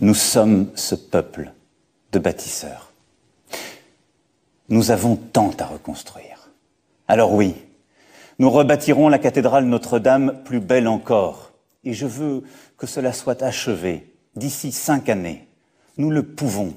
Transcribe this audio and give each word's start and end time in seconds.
Nous 0.00 0.14
sommes 0.14 0.70
ce 0.74 0.94
peuple 0.94 1.52
de 2.12 2.18
bâtisseurs. 2.18 2.92
Nous 4.68 4.90
avons 4.90 5.16
tant 5.16 5.52
à 5.58 5.64
reconstruire. 5.64 6.50
Alors 7.08 7.32
oui, 7.32 7.54
nous 8.38 8.50
rebâtirons 8.50 9.08
la 9.08 9.18
cathédrale 9.18 9.64
Notre-Dame 9.64 10.42
plus 10.44 10.60
belle 10.60 10.86
encore. 10.86 11.52
Et 11.84 11.94
je 11.94 12.06
veux 12.06 12.42
que 12.76 12.86
cela 12.86 13.12
soit 13.12 13.42
achevé 13.42 14.12
d'ici 14.34 14.70
cinq 14.70 15.08
années. 15.08 15.48
Nous 15.96 16.10
le 16.10 16.22
pouvons. 16.22 16.74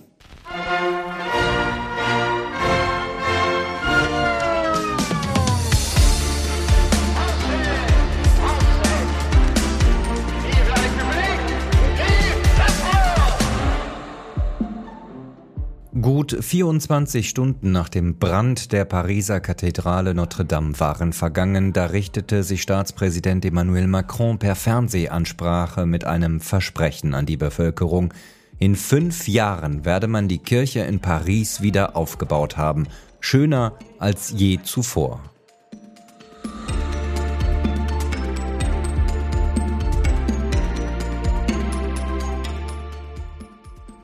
Gut 16.20 16.36
24 16.38 17.30
Stunden 17.30 17.72
nach 17.72 17.88
dem 17.88 18.18
Brand 18.18 18.74
der 18.74 18.84
Pariser 18.84 19.40
Kathedrale 19.40 20.14
Notre-Dame 20.14 20.78
waren 20.78 21.14
vergangen, 21.14 21.72
da 21.72 21.86
richtete 21.86 22.44
sich 22.44 22.62
Staatspräsident 22.62 23.46
Emmanuel 23.46 23.88
Macron 23.88 24.38
per 24.38 24.58
Fernsehansprache 24.58 25.86
mit 25.86 26.04
einem 26.04 26.42
Versprechen 26.42 27.14
an 27.14 27.26
die 27.26 27.38
Bevölkerung. 27.38 28.14
In 28.58 28.76
fünf 28.76 29.30
Jahren 29.30 29.86
werde 29.86 30.08
man 30.08 30.28
die 30.28 30.40
Kirche 30.40 30.82
in 30.82 31.00
Paris 31.00 31.62
wieder 31.62 31.96
aufgebaut 31.96 32.58
haben, 32.58 32.88
schöner 33.22 33.80
als 33.98 34.34
je 34.36 34.60
zuvor. 34.62 35.22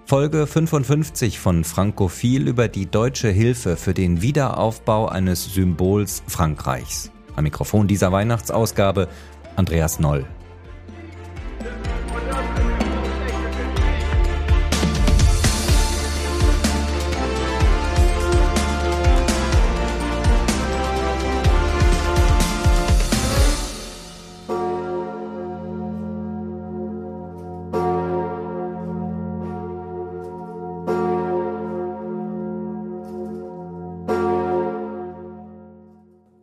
Folge 0.07 0.45
55 0.45 1.39
von 1.39 1.63
Frankophil 1.63 2.47
über 2.47 2.67
die 2.67 2.85
deutsche 2.85 3.29
Hilfe 3.29 3.75
für 3.75 3.95
den 3.95 4.21
Wiederaufbau 4.21 5.07
eines 5.07 5.55
Symbols 5.55 6.21
Frankreichs. 6.27 7.09
Am 7.35 7.43
Mikrofon 7.43 7.87
dieser 7.87 8.11
Weihnachtsausgabe 8.11 9.07
Andreas 9.55 9.99
Noll. 9.99 10.27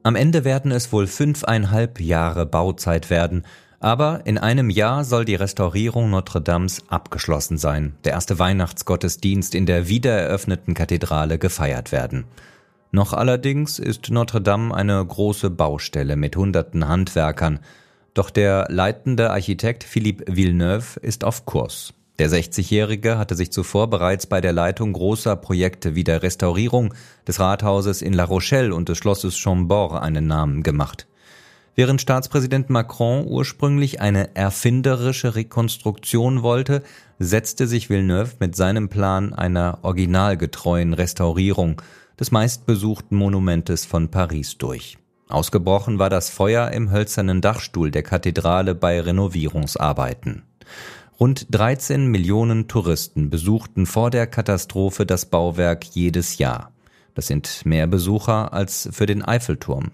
Am 0.05 0.17
Ende 0.17 0.45
werden 0.45 0.73
es 0.73 0.93
wohl 0.93 1.07
fünfeinhalb 1.07 2.01
Jahre 2.01 2.45
Bauzeit 2.45 3.09
werden, 3.09 3.45
aber 3.79 4.23
in 4.25 4.37
einem 4.37 4.69
Jahr 4.69 5.05
soll 5.05 5.25
die 5.25 5.37
Restaurierung 5.37 6.11
Notre-Dames 6.11 6.85
abgeschlossen 6.89 7.57
sein, 7.57 7.95
der 8.05 8.13
erste 8.13 8.39
Weihnachtsgottesdienst 8.39 9.55
in 9.55 9.67
der 9.67 9.89
wiedereröffneten 9.89 10.75
Kathedrale 10.75 11.39
gefeiert 11.39 11.93
werden. 11.93 12.25
Noch 12.91 13.13
allerdings 13.13 13.79
ist 13.79 14.11
Notre-Dame 14.11 14.75
eine 14.75 15.05
große 15.05 15.51
Baustelle 15.51 16.17
mit 16.17 16.37
hunderten 16.37 16.89
Handwerkern, 16.89 17.61
doch 18.13 18.31
der 18.31 18.67
leitende 18.71 19.31
Architekt 19.31 19.85
Philippe 19.85 20.25
Villeneuve 20.37 20.99
ist 21.01 21.25
auf 21.25 21.47
Kurs. 21.47 21.95
Der 22.23 22.31
60-Jährige 22.31 23.19
hatte 23.19 23.35
sich 23.35 23.51
zuvor 23.51 23.91
bereits 23.91 24.27
bei 24.27 24.41
der 24.41 24.53
Leitung 24.53 24.93
großer 24.93 25.35
Projekte 25.35 25.97
wie 25.97 26.05
der 26.05 26.23
Restaurierung 26.23 26.95
des 27.27 27.41
Rathauses 27.41 28.01
in 28.01 28.13
La 28.13 28.23
Rochelle 28.23 28.73
und 28.73 28.89
des 28.89 28.99
Schlosses 28.99 29.37
Chambord 29.37 30.01
einen 30.01 30.29
Namen 30.29 30.63
gemacht. 30.63 31.09
Während 31.75 32.01
Staatspräsident 32.01 32.71
Macron 32.71 33.27
ursprünglich 33.27 34.01
eine 34.01 34.37
erfinderische 34.37 35.35
Rekonstruktion 35.35 36.45
wollte, 36.45 36.85
setzte 37.19 37.67
sich 37.67 37.91
Villeneuve 37.91 38.37
mit 38.39 38.55
seinem 38.55 38.89
Plan 38.89 39.35
einer 39.35 39.81
originalgetreuen 39.83 40.95
Restaurierung 40.95 41.83
des 42.21 42.31
meistbesuchten 42.31 43.19
Monumentes 43.19 43.85
von 43.85 44.13
Paris 44.13 44.59
durch. 44.59 44.97
Ausgebrochen 45.29 45.99
war 45.99 46.09
das 46.09 46.31
Feuer 46.31 46.71
im 46.71 46.93
hölzernen 46.93 47.41
Dachstuhl 47.41 47.91
der 47.91 48.05
Kathedrale 48.05 48.77
bei 48.77 49.01
Renovierungsarbeiten. 49.01 50.45
Rund 51.21 51.47
13 51.51 52.07
Millionen 52.07 52.69
Touristen 52.69 53.31
besuchten 53.31 53.87
vor 53.87 54.11
der 54.11 54.27
Katastrophe 54.27 55.07
das 55.07 55.27
Bauwerk 55.27 55.85
jedes 55.85 56.39
Jahr. 56.39 56.73
Das 57.15 57.27
sind 57.27 57.65
mehr 57.65 57.87
Besucher 57.87 58.53
als 58.53 58.89
für 58.93 59.07
den 59.07 59.23
Eiffelturm. 59.23 59.91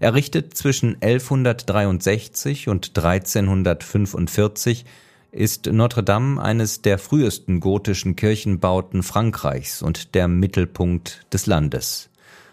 Errichtet 0.00 0.54
zwischen 0.56 0.96
1163 1.00 2.68
und 2.68 2.96
1345 2.96 4.84
ist 5.30 5.66
Notre-Dame 5.66 6.42
eines 6.42 6.82
der 6.82 6.98
frühesten 6.98 7.60
gotischen 7.60 8.16
Kirchenbauten 8.16 9.02
Frankreichs 9.02 9.82
und 9.82 10.14
der 10.14 10.28
Mittelpunkt 10.28 11.26
des 11.32 11.46
Landes. 11.46 12.10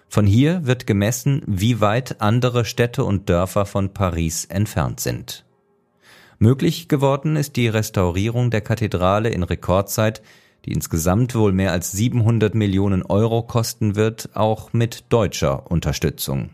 Von 0.08 0.26
hier 0.26 0.66
wird 0.66 0.88
gemessen, 0.88 1.42
wie 1.46 1.80
weit 1.80 2.22
andere 2.22 2.66
Städte 2.66 3.04
und 3.04 3.30
Dörfer 3.30 3.66
von 3.66 3.94
Paris 3.94 4.46
entfernt 4.46 5.00
sind. 5.00 5.46
Möglich 6.44 6.88
geworden 6.88 7.36
ist 7.36 7.56
die 7.56 7.68
Restaurierung 7.68 8.50
der 8.50 8.62
Kathedrale 8.62 9.30
in 9.30 9.44
Rekordzeit, 9.44 10.24
die 10.66 10.72
insgesamt 10.72 11.36
wohl 11.36 11.52
mehr 11.52 11.72
als 11.72 11.92
700 11.92 12.56
Millionen 12.56 13.04
Euro 13.04 13.44
kosten 13.44 13.96
wird, 13.96 14.28
auch 14.34 14.74
mit 14.74 15.04
deutscher 15.10 15.70
Unterstützung. 15.70 16.50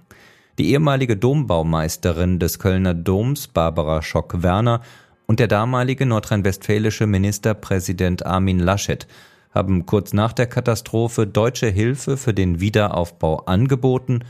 Die 0.57 0.71
ehemalige 0.71 1.15
Dombaumeisterin 1.15 2.37
des 2.37 2.59
Kölner 2.59 2.93
Doms, 2.93 3.47
Barbara 3.47 4.01
Schock-Werner, 4.01 4.81
und 5.25 5.39
der 5.39 5.47
damalige 5.47 6.05
nordrhein-westfälische 6.05 7.07
Ministerpräsident 7.07 8.25
Armin 8.25 8.59
Laschet 8.59 9.07
haben 9.51 9.85
kurz 9.85 10.11
nach 10.11 10.33
der 10.33 10.47
Katastrophe 10.47 11.25
deutsche 11.25 11.69
Hilfe 11.69 12.17
für 12.17 12.33
den 12.33 12.59
Wiederaufbau 12.59 13.45
angeboten 13.45 14.25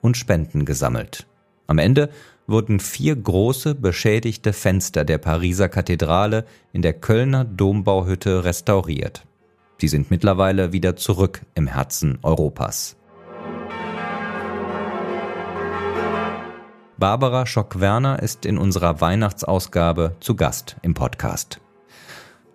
und 0.00 0.16
Spenden 0.16 0.64
gesammelt. 0.64 1.26
Am 1.66 1.76
Ende 1.76 2.08
wurden 2.52 2.78
vier 2.78 3.16
große 3.16 3.74
beschädigte 3.74 4.52
Fenster 4.52 5.04
der 5.04 5.18
Pariser 5.18 5.68
Kathedrale 5.68 6.44
in 6.72 6.82
der 6.82 6.92
Kölner 6.92 7.44
Dombauhütte 7.44 8.44
restauriert. 8.44 9.24
Sie 9.78 9.88
sind 9.88 10.10
mittlerweile 10.10 10.72
wieder 10.72 10.94
zurück 10.94 11.40
im 11.54 11.66
Herzen 11.66 12.18
Europas. 12.22 12.96
Barbara 16.98 17.46
Schock-Werner 17.46 18.22
ist 18.22 18.46
in 18.46 18.58
unserer 18.58 19.00
Weihnachtsausgabe 19.00 20.14
zu 20.20 20.36
Gast 20.36 20.76
im 20.82 20.94
Podcast. 20.94 21.60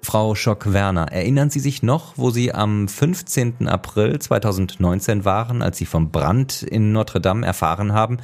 Frau 0.02 0.36
Schock-Werner, 0.36 1.12
erinnern 1.12 1.50
Sie 1.50 1.60
sich 1.60 1.84
noch, 1.84 2.14
wo 2.16 2.30
Sie 2.30 2.54
am 2.54 2.88
15. 2.88 3.68
April 3.68 4.20
2019 4.20 5.26
waren, 5.26 5.62
als 5.62 5.80
Sie 5.80 5.86
vom 5.86 6.12
Brand 6.12 6.64
in 6.64 6.94
Notre 6.94 7.20
Dame 7.20 7.46
erfahren 7.46 7.92
haben 7.92 8.20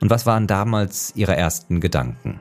und 0.00 0.10
was 0.10 0.26
waren 0.26 0.46
damals 0.46 1.12
Ihre 1.14 1.36
ersten 1.36 1.80
Gedanken? 1.80 2.40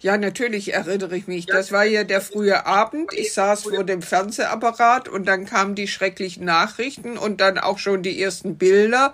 Ja, 0.00 0.16
natürlich 0.16 0.72
erinnere 0.74 1.16
ich 1.16 1.26
mich. 1.26 1.46
Das 1.46 1.72
war 1.72 1.84
ja 1.84 2.04
der 2.04 2.20
frühe 2.20 2.66
Abend. 2.66 3.12
Ich 3.12 3.32
saß 3.32 3.64
vor 3.64 3.82
dem 3.82 4.00
Fernsehapparat 4.00 5.08
und 5.08 5.26
dann 5.26 5.44
kamen 5.44 5.74
die 5.74 5.88
schrecklichen 5.88 6.44
Nachrichten 6.44 7.18
und 7.18 7.40
dann 7.40 7.58
auch 7.58 7.78
schon 7.78 8.02
die 8.04 8.22
ersten 8.22 8.56
Bilder 8.56 9.12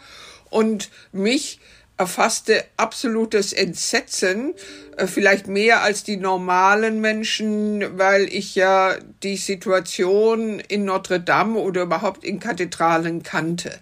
und 0.51 0.91
mich 1.13 1.59
erfasste 1.97 2.65
absolutes 2.77 3.53
Entsetzen, 3.53 4.55
äh, 4.97 5.07
vielleicht 5.07 5.47
mehr 5.47 5.83
als 5.83 6.03
die 6.03 6.17
normalen 6.17 7.01
Menschen, 7.01 7.99
weil 7.99 8.25
ich 8.25 8.55
ja 8.55 8.97
die 9.23 9.37
Situation 9.37 10.61
in 10.61 10.85
Notre 10.85 11.21
Dame 11.21 11.59
oder 11.61 11.83
überhaupt 11.83 12.25
in 12.25 12.41
Kathedralen 12.41 13.23
kannte. 13.23 13.79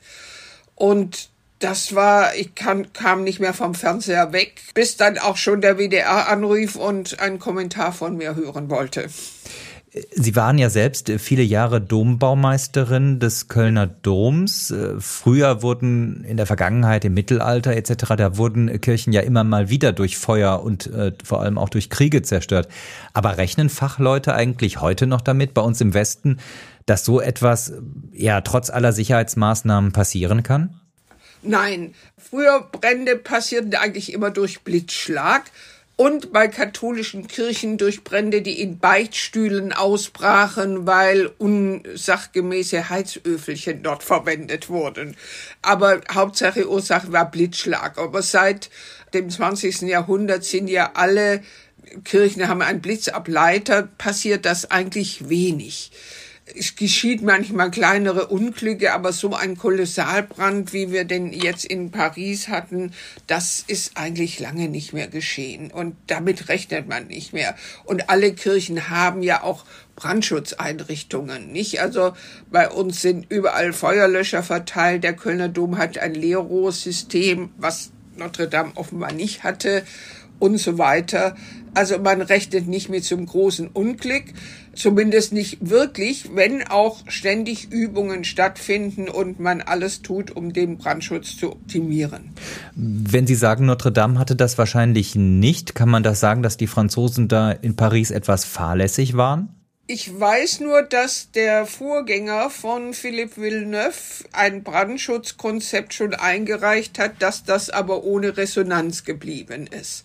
Und 0.74 1.30
das 1.62 1.94
war, 1.94 2.34
ich 2.34 2.54
kann, 2.54 2.92
kam 2.92 3.24
nicht 3.24 3.40
mehr 3.40 3.54
vom 3.54 3.74
Fernseher 3.74 4.32
weg, 4.32 4.60
bis 4.74 4.96
dann 4.96 5.18
auch 5.18 5.36
schon 5.36 5.60
der 5.60 5.78
WDR 5.78 6.28
anrief 6.28 6.76
und 6.76 7.20
einen 7.20 7.38
Kommentar 7.38 7.92
von 7.92 8.16
mir 8.16 8.34
hören 8.34 8.68
wollte. 8.70 9.08
Sie 10.14 10.34
waren 10.36 10.56
ja 10.56 10.70
selbst 10.70 11.12
viele 11.18 11.42
Jahre 11.42 11.78
Dombaumeisterin 11.78 13.20
des 13.20 13.48
Kölner 13.48 13.86
Doms. 13.86 14.74
Früher 14.98 15.60
wurden 15.60 16.24
in 16.24 16.38
der 16.38 16.46
Vergangenheit, 16.46 17.04
im 17.04 17.12
Mittelalter 17.12 17.76
etc., 17.76 18.14
da 18.16 18.38
wurden 18.38 18.80
Kirchen 18.80 19.12
ja 19.12 19.20
immer 19.20 19.44
mal 19.44 19.68
wieder 19.68 19.92
durch 19.92 20.16
Feuer 20.16 20.62
und 20.62 20.86
äh, 20.86 21.12
vor 21.22 21.42
allem 21.42 21.58
auch 21.58 21.68
durch 21.68 21.90
Kriege 21.90 22.22
zerstört. 22.22 22.68
Aber 23.12 23.36
rechnen 23.36 23.68
Fachleute 23.68 24.34
eigentlich 24.34 24.80
heute 24.80 25.06
noch 25.06 25.20
damit, 25.20 25.52
bei 25.52 25.60
uns 25.60 25.82
im 25.82 25.92
Westen, 25.92 26.38
dass 26.86 27.04
so 27.04 27.20
etwas 27.20 27.74
ja 28.12 28.40
trotz 28.40 28.70
aller 28.70 28.94
Sicherheitsmaßnahmen 28.94 29.92
passieren 29.92 30.42
kann? 30.42 30.81
Nein, 31.42 31.94
früher 32.16 32.60
Brände 32.60 33.16
passierten 33.16 33.74
eigentlich 33.74 34.12
immer 34.12 34.30
durch 34.30 34.62
Blitzschlag. 34.62 35.44
und 35.96 36.32
bei 36.32 36.48
katholischen 36.48 37.28
Kirchen 37.28 37.76
durch 37.76 38.02
Brände, 38.02 38.42
die 38.42 38.60
in 38.60 38.78
Beichtstühlen 38.78 39.72
ausbrachen, 39.72 40.86
weil 40.86 41.30
unsachgemäße 41.38 42.88
Heizöfelchen 42.88 43.82
dort 43.82 44.02
verwendet 44.02 44.68
wurden. 44.68 45.16
Aber 45.60 46.00
Hauptsache 46.10 46.68
Ursache 46.68 47.12
war 47.12 47.30
Blitzschlag. 47.30 47.98
Aber 47.98 48.22
seit 48.22 48.70
dem 49.14 49.28
20. 49.30 49.82
Jahrhundert 49.82 50.44
sind 50.44 50.68
ja 50.68 50.92
alle 50.94 51.42
Kirchen 52.04 52.48
haben 52.48 52.62
einen 52.62 52.80
Blitzableiter, 52.80 53.88
passiert 53.98 54.46
das 54.46 54.70
eigentlich 54.70 55.28
wenig 55.28 55.92
es 56.44 56.74
geschieht 56.74 57.22
manchmal 57.22 57.70
kleinere 57.70 58.26
Unglücke, 58.26 58.92
aber 58.92 59.12
so 59.12 59.34
ein 59.34 59.56
Kolossalbrand, 59.56 60.72
wie 60.72 60.90
wir 60.90 61.04
den 61.04 61.32
jetzt 61.32 61.64
in 61.64 61.90
Paris 61.90 62.48
hatten, 62.48 62.92
das 63.26 63.64
ist 63.66 63.96
eigentlich 63.96 64.40
lange 64.40 64.68
nicht 64.68 64.92
mehr 64.92 65.06
geschehen. 65.06 65.70
Und 65.70 65.94
damit 66.08 66.48
rechnet 66.48 66.88
man 66.88 67.06
nicht 67.06 67.32
mehr. 67.32 67.54
Und 67.84 68.10
alle 68.10 68.32
Kirchen 68.32 68.90
haben 68.90 69.22
ja 69.22 69.42
auch 69.42 69.64
Brandschutzeinrichtungen, 69.94 71.52
nicht? 71.52 71.80
Also 71.80 72.14
bei 72.50 72.68
uns 72.68 73.00
sind 73.00 73.30
überall 73.30 73.72
Feuerlöscher 73.72 74.42
verteilt. 74.42 75.04
Der 75.04 75.14
Kölner 75.14 75.48
Dom 75.48 75.78
hat 75.78 75.96
ein 75.98 76.14
Leerrohrsystem, 76.14 77.50
was 77.56 77.92
Notre 78.16 78.48
Dame 78.48 78.72
offenbar 78.74 79.12
nicht 79.12 79.44
hatte 79.44 79.84
und 80.38 80.58
so 80.58 80.76
weiter. 80.76 81.36
Also 81.74 81.98
man 81.98 82.20
rechnet 82.20 82.68
nicht 82.68 82.88
mit 82.90 83.04
so 83.04 83.16
einem 83.16 83.26
großen 83.26 83.68
Unglück, 83.68 84.24
zumindest 84.74 85.32
nicht 85.32 85.58
wirklich, 85.60 86.34
wenn 86.34 86.66
auch 86.66 87.00
ständig 87.08 87.72
Übungen 87.72 88.24
stattfinden 88.24 89.08
und 89.08 89.40
man 89.40 89.62
alles 89.62 90.02
tut, 90.02 90.30
um 90.30 90.52
den 90.52 90.76
Brandschutz 90.76 91.36
zu 91.36 91.52
optimieren. 91.52 92.30
Wenn 92.74 93.26
Sie 93.26 93.34
sagen, 93.34 93.66
Notre 93.66 93.92
Dame 93.92 94.18
hatte 94.18 94.36
das 94.36 94.58
wahrscheinlich 94.58 95.14
nicht, 95.14 95.74
kann 95.74 95.88
man 95.88 96.02
das 96.02 96.20
sagen, 96.20 96.42
dass 96.42 96.56
die 96.56 96.66
Franzosen 96.66 97.28
da 97.28 97.50
in 97.50 97.74
Paris 97.74 98.10
etwas 98.10 98.44
fahrlässig 98.44 99.16
waren? 99.16 99.48
Ich 99.88 100.18
weiß 100.18 100.60
nur, 100.60 100.82
dass 100.82 101.32
der 101.32 101.66
Vorgänger 101.66 102.50
von 102.50 102.94
Philippe 102.94 103.40
Villeneuve 103.40 104.24
ein 104.32 104.62
Brandschutzkonzept 104.62 105.92
schon 105.92 106.14
eingereicht 106.14 106.98
hat, 106.98 107.20
dass 107.20 107.44
das 107.44 107.68
aber 107.68 108.04
ohne 108.04 108.36
Resonanz 108.36 109.04
geblieben 109.04 109.66
ist. 109.66 110.04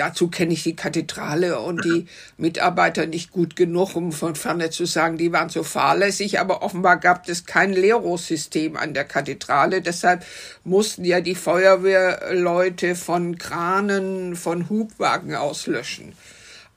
Dazu 0.00 0.28
kenne 0.28 0.54
ich 0.54 0.62
die 0.62 0.76
Kathedrale 0.76 1.60
und 1.60 1.84
die 1.84 2.06
Mitarbeiter 2.38 3.04
nicht 3.04 3.32
gut 3.32 3.54
genug, 3.54 3.94
um 3.96 4.12
von 4.12 4.34
ferne 4.34 4.70
zu 4.70 4.86
sagen, 4.86 5.18
die 5.18 5.30
waren 5.30 5.50
so 5.50 5.62
fahrlässig, 5.62 6.40
aber 6.40 6.62
offenbar 6.62 6.96
gab 6.96 7.28
es 7.28 7.44
kein 7.44 7.74
Lero-System 7.74 8.78
an 8.78 8.94
der 8.94 9.04
Kathedrale. 9.04 9.82
Deshalb 9.82 10.24
mussten 10.64 11.04
ja 11.04 11.20
die 11.20 11.34
Feuerwehrleute 11.34 12.94
von 12.94 13.36
Kranen, 13.36 14.36
von 14.36 14.70
Hubwagen 14.70 15.34
auslöschen. 15.34 16.14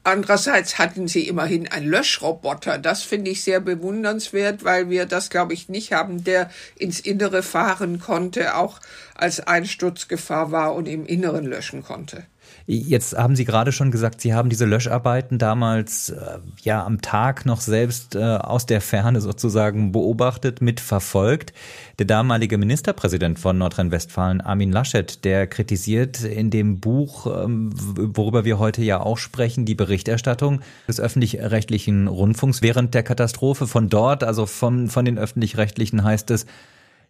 Andererseits 0.03 0.77
hatten 0.77 1.07
sie 1.07 1.25
immerhin 1.29 1.71
einen 1.71 1.87
Löschroboter. 1.87 2.77
Das 2.77 3.03
finde 3.03 3.31
ich 3.31 3.41
sehr 3.41 3.61
bewundernswert, 3.61 4.65
weil 4.65 4.89
wir 4.89 5.05
das, 5.05 5.29
glaube 5.29 5.53
ich, 5.53 5.69
nicht 5.69 5.93
haben, 5.93 6.25
der 6.25 6.49
ins 6.75 6.99
Innere 6.99 7.41
fahren 7.41 8.01
konnte, 8.01 8.57
auch 8.57 8.81
als 9.15 9.39
Einsturzgefahr 9.39 10.51
war 10.51 10.75
und 10.75 10.89
im 10.89 11.05
Inneren 11.05 11.45
löschen 11.45 11.83
konnte. 11.83 12.25
Jetzt 12.65 13.17
haben 13.17 13.35
Sie 13.35 13.43
gerade 13.43 13.73
schon 13.73 13.91
gesagt, 13.91 14.21
Sie 14.21 14.33
haben 14.33 14.49
diese 14.49 14.63
Löscharbeiten 14.65 15.37
damals 15.37 16.09
äh, 16.09 16.39
ja 16.61 16.85
am 16.85 17.01
Tag 17.01 17.45
noch 17.45 17.59
selbst 17.59 18.15
äh, 18.15 18.19
aus 18.21 18.65
der 18.65 18.79
Ferne 18.79 19.19
sozusagen 19.19 19.91
beobachtet, 19.91 20.61
mitverfolgt. 20.61 21.51
Der 21.99 22.05
damalige 22.05 22.57
Ministerpräsident 22.57 23.37
von 23.37 23.57
Nordrhein-Westfalen, 23.57 24.39
Armin 24.39 24.71
Laschet, 24.71 25.25
der 25.25 25.45
kritisiert 25.47 26.23
in 26.23 26.51
dem 26.51 26.79
Buch, 26.79 27.27
ähm, 27.27 27.71
worüber 27.73 28.45
wir 28.45 28.59
heute 28.59 28.81
ja 28.81 29.01
auch 29.01 29.17
sprechen, 29.17 29.65
die 29.65 29.75
Berichterstattung 29.75 30.61
des 30.87 31.01
öffentlich-rechtlichen 31.01 32.07
Rundfunks 32.07 32.61
während 32.61 32.93
der 32.93 33.03
Katastrophe. 33.03 33.67
Von 33.67 33.89
dort, 33.89 34.23
also 34.23 34.45
von, 34.45 34.87
von 34.87 35.03
den 35.03 35.17
öffentlich-rechtlichen 35.17 36.05
heißt 36.05 36.31
es, 36.31 36.45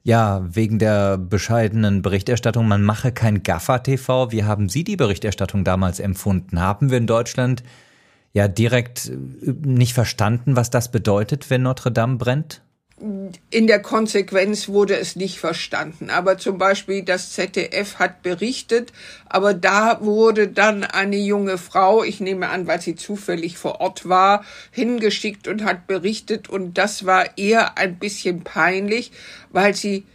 ja, 0.04 0.46
wegen 0.54 0.80
der 0.80 1.18
bescheidenen 1.18 2.02
Berichterstattung, 2.02 2.68
man 2.68 2.84
mache 2.84 3.14
kein 3.14 3.42
Gaffer-TV. 3.42 4.32
Wie 4.32 4.44
haben 4.44 4.68
Sie 4.68 4.84
die 4.84 4.98
Berichterstattung 4.98 5.64
damals 5.64 6.00
empfunden? 6.02 6.60
Haben 6.60 6.92
wir 6.92 6.98
in 6.98 7.08
Deutschland 7.08 7.64
ja 8.34 8.50
direkt 8.50 9.10
äh, 9.10 9.54
nicht 9.66 9.94
verstanden, 9.94 10.58
was 10.58 10.70
das 10.70 10.92
bedeutet, 10.92 11.50
wenn 11.50 11.62
Notre 11.62 11.92
Dame 11.92 12.18
brennt? 12.18 12.63
In 13.50 13.68
der 13.68 13.82
Konsequenz 13.82 14.70
wurde 14.70 14.98
es 14.98 15.16
nicht 15.16 15.40
verstanden. 15.40 16.10
Aber 16.10 16.38
zum 16.38 16.58
Beispiel 16.58 17.04
das 17.04 17.32
ZDF 17.34 17.96
hat 17.96 18.22
berichtet, 18.22 18.94
aber 19.26 19.54
da 19.54 20.00
wurde 20.02 20.48
dann 20.48 20.84
eine 20.84 21.18
junge 21.18 21.58
Frau, 21.58 22.04
ich 22.04 22.20
nehme 22.20 22.50
an, 22.50 22.68
weil 22.68 22.82
sie 22.82 22.96
zufällig 22.96 23.58
vor 23.58 23.82
Ort 23.82 24.08
war, 24.08 24.46
hingeschickt 24.72 25.48
und 25.48 25.64
hat 25.64 25.88
berichtet 25.88 26.50
und 26.50 26.78
das 26.78 27.06
war 27.06 27.38
eher 27.38 27.78
ein 27.78 27.98
bisschen 27.98 28.44
peinlich, 28.44 29.12
weil 29.52 29.76
sie 29.76 30.06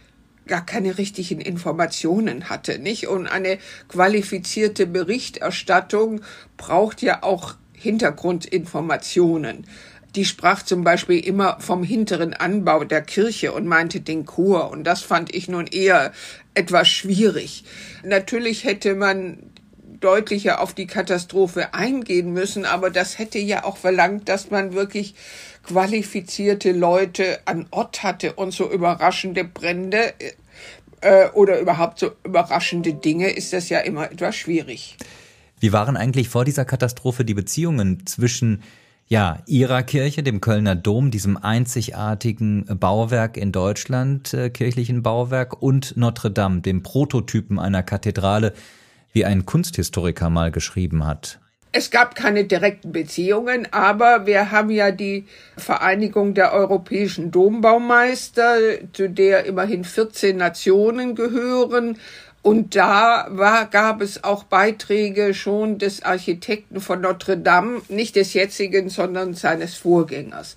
gar 0.47 0.65
keine 0.65 0.97
richtigen 0.97 1.41
Informationen 1.41 2.49
hatte, 2.49 2.79
nicht? 2.79 3.07
Und 3.07 3.27
eine 3.27 3.59
qualifizierte 3.87 4.87
Berichterstattung 4.87 6.21
braucht 6.57 7.03
ja 7.03 7.21
auch 7.21 7.55
Hintergrundinformationen 7.73 9.67
die 10.15 10.25
sprach 10.25 10.63
zum 10.63 10.83
Beispiel 10.83 11.19
immer 11.19 11.59
vom 11.59 11.83
hinteren 11.83 12.33
Anbau 12.33 12.83
der 12.83 13.01
Kirche 13.01 13.53
und 13.53 13.67
meinte 13.67 14.01
den 14.01 14.25
Chor. 14.25 14.71
Und 14.71 14.83
das 14.83 15.01
fand 15.01 15.33
ich 15.33 15.47
nun 15.47 15.67
eher 15.67 16.11
etwas 16.53 16.87
schwierig. 16.87 17.63
Natürlich 18.03 18.63
hätte 18.63 18.95
man 18.95 19.37
deutlicher 19.99 20.61
auf 20.61 20.73
die 20.73 20.87
Katastrophe 20.87 21.73
eingehen 21.73 22.33
müssen, 22.33 22.65
aber 22.65 22.89
das 22.89 23.19
hätte 23.19 23.37
ja 23.39 23.65
auch 23.65 23.77
verlangt, 23.77 24.29
dass 24.29 24.49
man 24.49 24.73
wirklich 24.73 25.13
qualifizierte 25.63 26.71
Leute 26.71 27.39
an 27.45 27.67
Ort 27.71 28.03
hatte 28.03 28.33
und 28.33 28.51
so 28.51 28.71
überraschende 28.71 29.43
Brände 29.43 30.13
äh, 31.01 31.27
oder 31.33 31.59
überhaupt 31.59 31.99
so 31.99 32.11
überraschende 32.23 32.93
Dinge 32.93 33.29
ist 33.29 33.53
das 33.53 33.69
ja 33.69 33.79
immer 33.79 34.11
etwas 34.11 34.35
schwierig. 34.35 34.97
Wie 35.59 35.73
waren 35.73 35.97
eigentlich 35.97 36.29
vor 36.29 36.45
dieser 36.45 36.65
Katastrophe 36.65 37.25
die 37.25 37.33
Beziehungen 37.33 38.05
zwischen 38.05 38.63
ja, 39.09 39.39
ihrer 39.47 39.81
Kirche, 39.81 40.21
dem 40.21 40.39
Kölner 40.39 40.75
Dom, 40.75 41.09
diesem 41.09 41.35
einzigartigen 41.35 42.65
Bauwerk 42.79 43.37
in 43.37 43.51
Deutschland, 43.51 44.35
äh, 44.35 44.51
kirchlichen 44.51 45.01
Bauwerk, 45.01 45.61
und 45.63 45.97
Notre 45.97 46.29
Dame, 46.29 46.61
dem 46.61 46.83
Prototypen 46.83 47.57
einer 47.57 47.81
Kathedrale, 47.81 48.53
wie 49.11 49.25
ein 49.25 49.47
Kunsthistoriker 49.47 50.29
mal 50.29 50.51
geschrieben 50.51 51.07
hat. 51.07 51.39
Es 51.71 51.91
gab 51.91 52.15
keine 52.15 52.45
direkten 52.45 52.91
Beziehungen, 52.91 53.67
aber 53.71 54.25
wir 54.25 54.49
haben 54.49 54.71
ja 54.71 54.89
die 54.89 55.27
Vereinigung 55.55 56.33
der 56.33 56.51
europäischen 56.51 57.29
Dombaumeister, 57.29 58.57
zu 58.91 59.07
der 59.07 59.45
immerhin 59.45 59.83
14 59.83 60.35
Nationen 60.35 61.13
gehören. 61.13 61.99
Und 62.41 62.75
da 62.75 63.27
war, 63.29 63.67
gab 63.67 64.01
es 64.01 64.23
auch 64.23 64.45
Beiträge 64.45 65.35
schon 65.35 65.77
des 65.77 66.01
Architekten 66.01 66.81
von 66.81 67.01
Notre 67.01 67.37
Dame, 67.37 67.81
nicht 67.87 68.15
des 68.15 68.33
jetzigen, 68.33 68.89
sondern 68.89 69.35
seines 69.35 69.75
Vorgängers. 69.75 70.55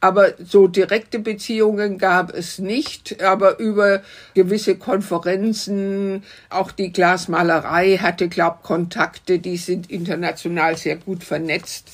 Aber 0.00 0.32
so 0.42 0.66
direkte 0.66 1.18
Beziehungen 1.18 1.98
gab 1.98 2.32
es 2.32 2.58
nicht, 2.58 3.22
aber 3.22 3.58
über 3.58 4.02
gewisse 4.34 4.76
Konferenzen, 4.76 6.22
auch 6.48 6.72
die 6.72 6.90
Glasmalerei 6.90 7.98
hatte, 7.98 8.28
glaub, 8.28 8.62
Kontakte, 8.62 9.38
die 9.38 9.58
sind 9.58 9.90
international 9.90 10.78
sehr 10.78 10.96
gut 10.96 11.22
vernetzt. 11.22 11.90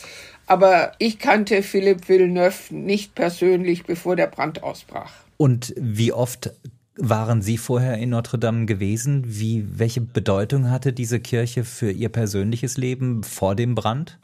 Aber 0.47 0.93
ich 0.99 1.19
kannte 1.19 1.63
Philipp 1.63 2.09
Villeneuve 2.09 2.73
nicht 2.73 3.17
persönlich, 3.17 3.85
bevor 3.85 4.15
der 4.15 4.29
Brand 4.29 4.63
ausbrach. 4.63 5.13
Und 5.37 5.75
wie 5.77 6.13
oft 6.13 6.53
waren 6.97 7.43
Sie 7.43 7.59
vorher 7.59 7.99
in 7.99 8.11
Notre 8.11 8.39
Dame 8.39 8.67
gewesen? 8.67 9.25
Wie, 9.27 9.67
welche 9.79 10.01
Bedeutung 10.01 10.71
hatte 10.71 10.93
diese 10.93 11.19
Kirche 11.19 11.65
für 11.65 11.91
Ihr 11.91 12.09
persönliches 12.09 12.77
Leben 12.77 13.25
vor 13.25 13.57
dem 13.57 13.75
Brand? 13.75 14.19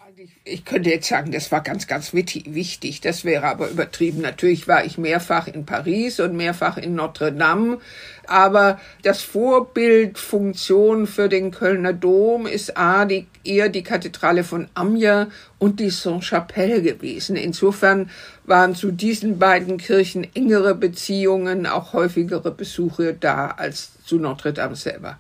Ich 0.45 0.65
könnte 0.65 0.91
jetzt 0.91 1.09
sagen, 1.09 1.31
das 1.31 1.53
war 1.53 1.61
ganz, 1.61 1.87
ganz 1.87 2.13
wichtig. 2.13 3.01
Das 3.01 3.25
wäre 3.25 3.47
aber 3.47 3.69
übertrieben. 3.71 4.23
Natürlich 4.23 4.67
war 4.67 4.85
ich 4.85 4.99
mehrfach 4.99 5.47
in 5.47 5.65
Paris 5.65 6.19
und 6.19 6.37
mehrfach 6.37 6.79
in 6.79 6.97
Notre 6.97 7.31
Dame. 7.31 7.79
Aber 8.27 8.81
das 9.05 9.23
Vorbildfunktion 9.23 11.07
für 11.07 11.29
den 11.29 11.53
Kölner 11.53 11.93
Dom 11.93 12.49
ist 12.49 12.77
A, 12.77 13.05
die, 13.05 13.29
eher 13.45 13.69
die 13.69 13.85
Kathedrale 13.85 14.43
von 14.43 14.67
Amiens 14.75 15.29
und 15.61 15.79
die 15.79 15.91
Saint-Chapelle 15.91 16.83
gewesen. 16.83 17.37
Insofern 17.37 18.11
waren 18.45 18.75
zu 18.75 18.91
diesen 18.91 19.39
beiden 19.39 19.79
Kirchen 19.79 20.27
engere 20.35 20.75
Beziehungen, 20.75 21.69
auch 21.69 21.93
häufigere 21.93 22.51
Besuche 22.51 23.15
da 23.15 23.47
als 23.47 23.93
zu 24.05 24.19
Notre 24.19 24.53
Dame 24.53 24.75
selber. 24.75 25.19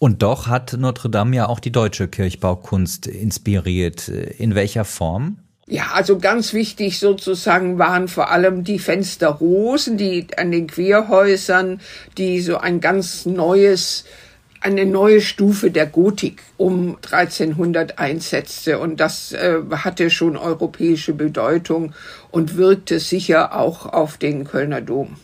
Und 0.00 0.22
doch 0.22 0.46
hat 0.46 0.72
Notre 0.78 1.10
Dame 1.10 1.36
ja 1.36 1.46
auch 1.46 1.60
die 1.60 1.72
deutsche 1.72 2.08
Kirchbaukunst 2.08 3.06
inspiriert. 3.06 4.08
In 4.08 4.54
welcher 4.54 4.86
Form? 4.86 5.36
Ja, 5.66 5.90
also 5.92 6.18
ganz 6.18 6.54
wichtig 6.54 6.98
sozusagen 6.98 7.78
waren 7.78 8.08
vor 8.08 8.30
allem 8.30 8.64
die 8.64 8.78
Fensterrosen, 8.78 9.98
die 9.98 10.26
an 10.38 10.52
den 10.52 10.68
Querhäusern, 10.68 11.82
die 12.16 12.40
so 12.40 12.56
ein 12.56 12.80
ganz 12.80 13.26
neues 13.26 14.06
eine 14.62 14.86
neue 14.86 15.20
Stufe 15.20 15.70
der 15.70 15.86
Gotik 15.86 16.42
um 16.56 16.96
1300 16.96 17.98
einsetzte 17.98 18.78
und 18.78 19.00
das 19.00 19.32
äh, 19.32 19.60
hatte 19.70 20.10
schon 20.10 20.36
europäische 20.36 21.12
Bedeutung 21.12 21.94
und 22.30 22.56
wirkte 22.56 23.00
sicher 23.00 23.54
auch 23.54 23.86
auf 23.86 24.16
den 24.16 24.44
Kölner 24.44 24.80
Dom. 24.80 25.16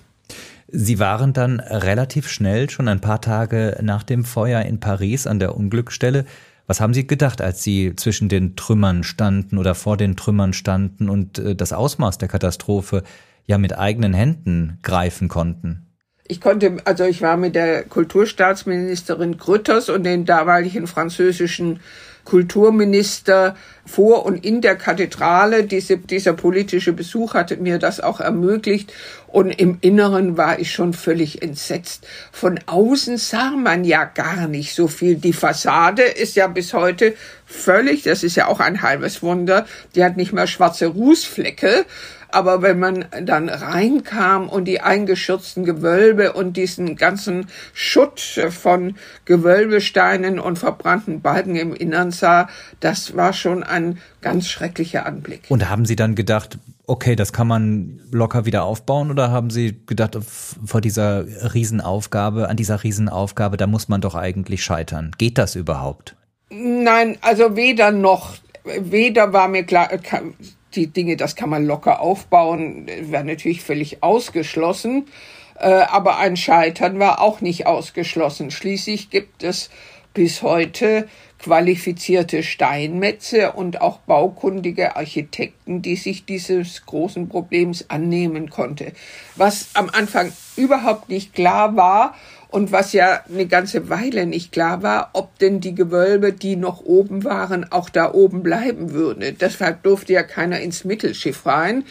Sie 0.68 0.98
waren 0.98 1.32
dann 1.32 1.60
relativ 1.60 2.28
schnell, 2.28 2.68
schon 2.70 2.88
ein 2.88 3.00
paar 3.00 3.20
Tage 3.20 3.78
nach 3.82 4.02
dem 4.02 4.24
Feuer 4.24 4.62
in 4.62 4.80
Paris 4.80 5.26
an 5.26 5.38
der 5.38 5.56
Unglücksstelle. 5.56 6.24
Was 6.66 6.80
haben 6.80 6.94
Sie 6.94 7.06
gedacht, 7.06 7.40
als 7.40 7.62
Sie 7.62 7.94
zwischen 7.94 8.28
den 8.28 8.56
Trümmern 8.56 9.04
standen 9.04 9.58
oder 9.58 9.76
vor 9.76 9.96
den 9.96 10.16
Trümmern 10.16 10.52
standen 10.52 11.08
und 11.08 11.38
äh, 11.38 11.54
das 11.54 11.72
Ausmaß 11.72 12.18
der 12.18 12.28
Katastrophe 12.28 13.04
ja 13.46 13.58
mit 13.58 13.78
eigenen 13.78 14.14
Händen 14.14 14.78
greifen 14.82 15.28
konnten? 15.28 15.86
Ich 16.26 16.40
konnte, 16.40 16.78
also 16.84 17.04
ich 17.04 17.22
war 17.22 17.36
mit 17.36 17.54
der 17.54 17.84
Kulturstaatsministerin 17.84 19.38
Grütters 19.38 19.88
und 19.88 20.02
den 20.02 20.24
damaligen 20.24 20.88
französischen 20.88 21.78
Kulturminister 22.26 23.56
vor 23.86 24.26
und 24.26 24.44
in 24.44 24.60
der 24.60 24.76
Kathedrale. 24.76 25.64
Diese, 25.64 25.96
dieser 25.96 26.34
politische 26.34 26.92
Besuch 26.92 27.32
hatte 27.32 27.56
mir 27.56 27.78
das 27.78 28.00
auch 28.00 28.20
ermöglicht. 28.20 28.92
Und 29.28 29.50
im 29.50 29.78
Inneren 29.80 30.36
war 30.36 30.58
ich 30.58 30.72
schon 30.72 30.92
völlig 30.92 31.42
entsetzt. 31.42 32.06
Von 32.32 32.60
außen 32.66 33.16
sah 33.16 33.50
man 33.50 33.84
ja 33.84 34.04
gar 34.04 34.48
nicht 34.48 34.74
so 34.74 34.88
viel. 34.88 35.16
Die 35.16 35.32
Fassade 35.32 36.02
ist 36.02 36.36
ja 36.36 36.46
bis 36.46 36.74
heute 36.74 37.14
völlig, 37.46 38.02
das 38.02 38.22
ist 38.22 38.36
ja 38.36 38.48
auch 38.48 38.60
ein 38.60 38.82
halbes 38.82 39.22
Wunder, 39.22 39.66
die 39.94 40.04
hat 40.04 40.16
nicht 40.16 40.32
mehr 40.32 40.46
schwarze 40.46 40.86
Rußflecke, 40.86 41.86
aber 42.30 42.62
wenn 42.62 42.78
man 42.78 43.04
dann 43.22 43.48
reinkam 43.48 44.48
und 44.48 44.64
die 44.66 44.80
eingeschürzten 44.80 45.64
Gewölbe 45.64 46.32
und 46.32 46.56
diesen 46.56 46.96
ganzen 46.96 47.46
Schutt 47.72 48.20
von 48.50 48.96
Gewölbesteinen 49.24 50.38
und 50.38 50.58
verbrannten 50.58 51.20
Balken 51.20 51.56
im 51.56 51.74
Innern 51.74 52.10
sah, 52.10 52.48
das 52.80 53.16
war 53.16 53.32
schon 53.32 53.62
ein 53.62 53.98
ganz 54.20 54.48
schrecklicher 54.48 55.06
Anblick. 55.06 55.42
Und 55.48 55.68
haben 55.68 55.86
Sie 55.86 55.96
dann 55.96 56.14
gedacht, 56.14 56.58
okay, 56.86 57.16
das 57.16 57.32
kann 57.32 57.48
man 57.48 58.00
locker 58.10 58.46
wieder 58.46 58.64
aufbauen 58.64 59.10
oder 59.10 59.30
haben 59.30 59.50
Sie 59.50 59.80
gedacht, 59.86 60.18
vor 60.64 60.80
dieser 60.80 61.24
Riesenaufgabe, 61.54 62.48
an 62.48 62.56
dieser 62.56 62.82
Riesenaufgabe, 62.82 63.56
da 63.56 63.66
muss 63.66 63.88
man 63.88 64.00
doch 64.00 64.14
eigentlich 64.14 64.64
scheitern. 64.64 65.12
Geht 65.18 65.38
das 65.38 65.54
überhaupt? 65.54 66.16
Nein, 66.50 67.18
also 67.22 67.56
weder 67.56 67.90
noch. 67.90 68.34
Weder 68.64 69.32
war 69.32 69.48
mir 69.48 69.64
klar, 69.64 69.90
die 70.76 70.88
Dinge, 70.88 71.16
das 71.16 71.36
kann 71.36 71.50
man 71.50 71.66
locker 71.66 72.00
aufbauen, 72.00 72.86
wäre 72.86 73.24
natürlich 73.24 73.62
völlig 73.62 74.02
ausgeschlossen. 74.02 75.06
Äh, 75.58 75.68
aber 75.68 76.18
ein 76.18 76.36
Scheitern 76.36 76.98
war 76.98 77.20
auch 77.20 77.40
nicht 77.40 77.66
ausgeschlossen. 77.66 78.50
Schließlich 78.50 79.10
gibt 79.10 79.42
es 79.42 79.70
bis 80.12 80.42
heute 80.42 81.08
qualifizierte 81.38 82.42
Steinmetze 82.42 83.52
und 83.52 83.82
auch 83.82 83.98
baukundige 83.98 84.96
Architekten, 84.96 85.82
die 85.82 85.96
sich 85.96 86.24
dieses 86.24 86.86
großen 86.86 87.28
Problems 87.28 87.90
annehmen 87.90 88.48
konnte. 88.48 88.92
Was 89.36 89.68
am 89.74 89.90
Anfang 89.90 90.32
überhaupt 90.56 91.10
nicht 91.10 91.34
klar 91.34 91.76
war, 91.76 92.14
und 92.48 92.72
was 92.72 92.92
ja 92.92 93.22
eine 93.28 93.46
ganze 93.46 93.88
Weile 93.88 94.26
nicht 94.26 94.52
klar 94.52 94.82
war, 94.82 95.10
ob 95.12 95.38
denn 95.38 95.60
die 95.60 95.74
Gewölbe, 95.74 96.32
die 96.32 96.56
noch 96.56 96.84
oben 96.84 97.24
waren, 97.24 97.70
auch 97.70 97.90
da 97.90 98.12
oben 98.12 98.42
bleiben 98.42 98.92
würden. 98.92 99.36
Deshalb 99.40 99.82
durfte 99.82 100.12
ja 100.12 100.22
keiner 100.22 100.60
ins 100.60 100.84
Mittelschiff 100.84 101.46
rein. 101.46 101.84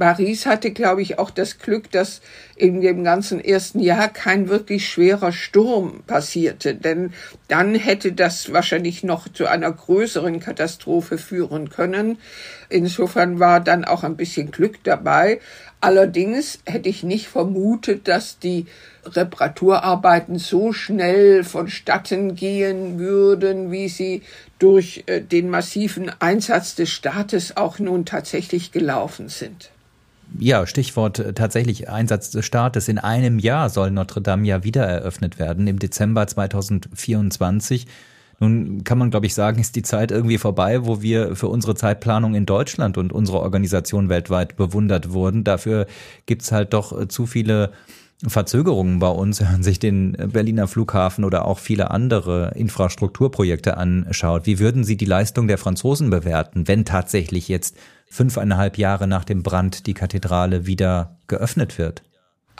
Paris 0.00 0.46
hatte, 0.46 0.70
glaube 0.70 1.02
ich, 1.02 1.18
auch 1.18 1.30
das 1.30 1.58
Glück, 1.58 1.90
dass 1.90 2.22
in 2.56 2.80
dem 2.80 3.04
ganzen 3.04 3.38
ersten 3.38 3.80
Jahr 3.80 4.08
kein 4.08 4.48
wirklich 4.48 4.88
schwerer 4.88 5.30
Sturm 5.30 6.02
passierte, 6.06 6.74
denn 6.74 7.12
dann 7.48 7.74
hätte 7.74 8.12
das 8.12 8.50
wahrscheinlich 8.50 9.04
noch 9.04 9.28
zu 9.28 9.46
einer 9.46 9.70
größeren 9.70 10.40
Katastrophe 10.40 11.18
führen 11.18 11.68
können. 11.68 12.18
Insofern 12.70 13.40
war 13.40 13.60
dann 13.60 13.84
auch 13.84 14.02
ein 14.02 14.16
bisschen 14.16 14.50
Glück 14.50 14.82
dabei. 14.84 15.38
Allerdings 15.82 16.60
hätte 16.64 16.88
ich 16.88 17.02
nicht 17.02 17.28
vermutet, 17.28 18.08
dass 18.08 18.38
die 18.38 18.66
Reparaturarbeiten 19.04 20.38
so 20.38 20.72
schnell 20.72 21.44
vonstatten 21.44 22.34
gehen 22.34 22.98
würden, 22.98 23.70
wie 23.70 23.88
sie 23.88 24.22
durch 24.58 25.04
äh, 25.06 25.20
den 25.20 25.50
massiven 25.50 26.10
Einsatz 26.20 26.74
des 26.74 26.90
Staates 26.90 27.56
auch 27.56 27.78
nun 27.78 28.04
tatsächlich 28.04 28.72
gelaufen 28.72 29.28
sind. 29.28 29.70
Ja, 30.38 30.66
Stichwort 30.66 31.18
äh, 31.18 31.32
tatsächlich 31.32 31.88
Einsatz 31.88 32.30
des 32.30 32.44
Staates. 32.44 32.88
In 32.88 32.98
einem 32.98 33.38
Jahr 33.38 33.70
soll 33.70 33.90
Notre 33.90 34.20
Dame 34.20 34.46
ja 34.46 34.64
wieder 34.64 34.84
eröffnet 34.84 35.38
werden, 35.38 35.66
im 35.66 35.78
Dezember 35.78 36.26
2024. 36.26 37.86
Nun 38.38 38.84
kann 38.84 38.96
man, 38.96 39.10
glaube 39.10 39.26
ich, 39.26 39.34
sagen, 39.34 39.60
ist 39.60 39.76
die 39.76 39.82
Zeit 39.82 40.10
irgendwie 40.10 40.38
vorbei, 40.38 40.86
wo 40.86 41.02
wir 41.02 41.36
für 41.36 41.48
unsere 41.48 41.74
Zeitplanung 41.74 42.34
in 42.34 42.46
Deutschland 42.46 42.96
und 42.96 43.12
unsere 43.12 43.40
Organisation 43.40 44.08
weltweit 44.08 44.56
bewundert 44.56 45.12
wurden. 45.12 45.44
Dafür 45.44 45.86
gibt's 46.24 46.50
halt 46.50 46.72
doch 46.72 46.98
äh, 46.98 47.08
zu 47.08 47.26
viele 47.26 47.72
Verzögerungen 48.26 48.98
bei 48.98 49.08
uns, 49.08 49.40
wenn 49.40 49.52
man 49.52 49.62
sich 49.62 49.78
den 49.78 50.12
Berliner 50.12 50.68
Flughafen 50.68 51.24
oder 51.24 51.46
auch 51.46 51.58
viele 51.58 51.90
andere 51.90 52.52
Infrastrukturprojekte 52.54 53.76
anschaut. 53.76 54.46
Wie 54.46 54.58
würden 54.58 54.84
Sie 54.84 54.96
die 54.96 55.06
Leistung 55.06 55.48
der 55.48 55.58
Franzosen 55.58 56.10
bewerten, 56.10 56.68
wenn 56.68 56.84
tatsächlich 56.84 57.48
jetzt 57.48 57.76
fünfeinhalb 58.08 58.76
Jahre 58.76 59.06
nach 59.06 59.24
dem 59.24 59.42
Brand 59.42 59.86
die 59.86 59.94
Kathedrale 59.94 60.66
wieder 60.66 61.16
geöffnet 61.28 61.78
wird? 61.78 62.02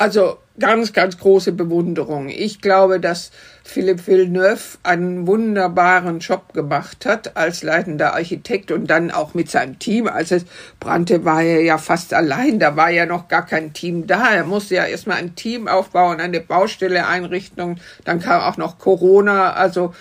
Also 0.01 0.39
ganz, 0.59 0.95
ganz 0.95 1.19
große 1.19 1.53
Bewunderung. 1.53 2.31
Ich 2.31 2.63
glaube, 2.63 3.01
dass 3.01 3.33
Philipp 3.63 4.07
Villeneuve 4.07 4.79
einen 4.83 5.27
wunderbaren 5.27 6.21
Job 6.21 6.55
gemacht 6.55 7.05
hat 7.05 7.37
als 7.37 7.63
leitender 7.63 8.15
Architekt 8.15 8.71
und 8.71 8.87
dann 8.87 9.11
auch 9.11 9.35
mit 9.35 9.51
seinem 9.51 9.79
Team. 9.79 10.09
Als 10.09 10.31
es 10.31 10.47
brannte, 10.81 11.27
war 11.27 11.43
er 11.43 11.61
ja 11.61 11.77
fast 11.77 12.15
allein. 12.15 12.59
Da 12.59 12.77
war 12.77 12.89
ja 12.89 13.05
noch 13.05 13.29
gar 13.29 13.45
kein 13.45 13.75
Team 13.75 14.07
da. 14.07 14.33
Er 14.33 14.45
musste 14.45 14.77
ja 14.77 14.87
erstmal 14.87 15.19
ein 15.19 15.35
Team 15.35 15.69
aufbauen, 15.69 16.19
eine 16.19 16.41
Baustelle 16.41 17.07
einrichten. 17.07 17.79
Dann 18.07 18.21
kam 18.21 18.41
auch 18.41 18.57
noch 18.57 18.79
Corona. 18.79 19.53
Also 19.53 19.93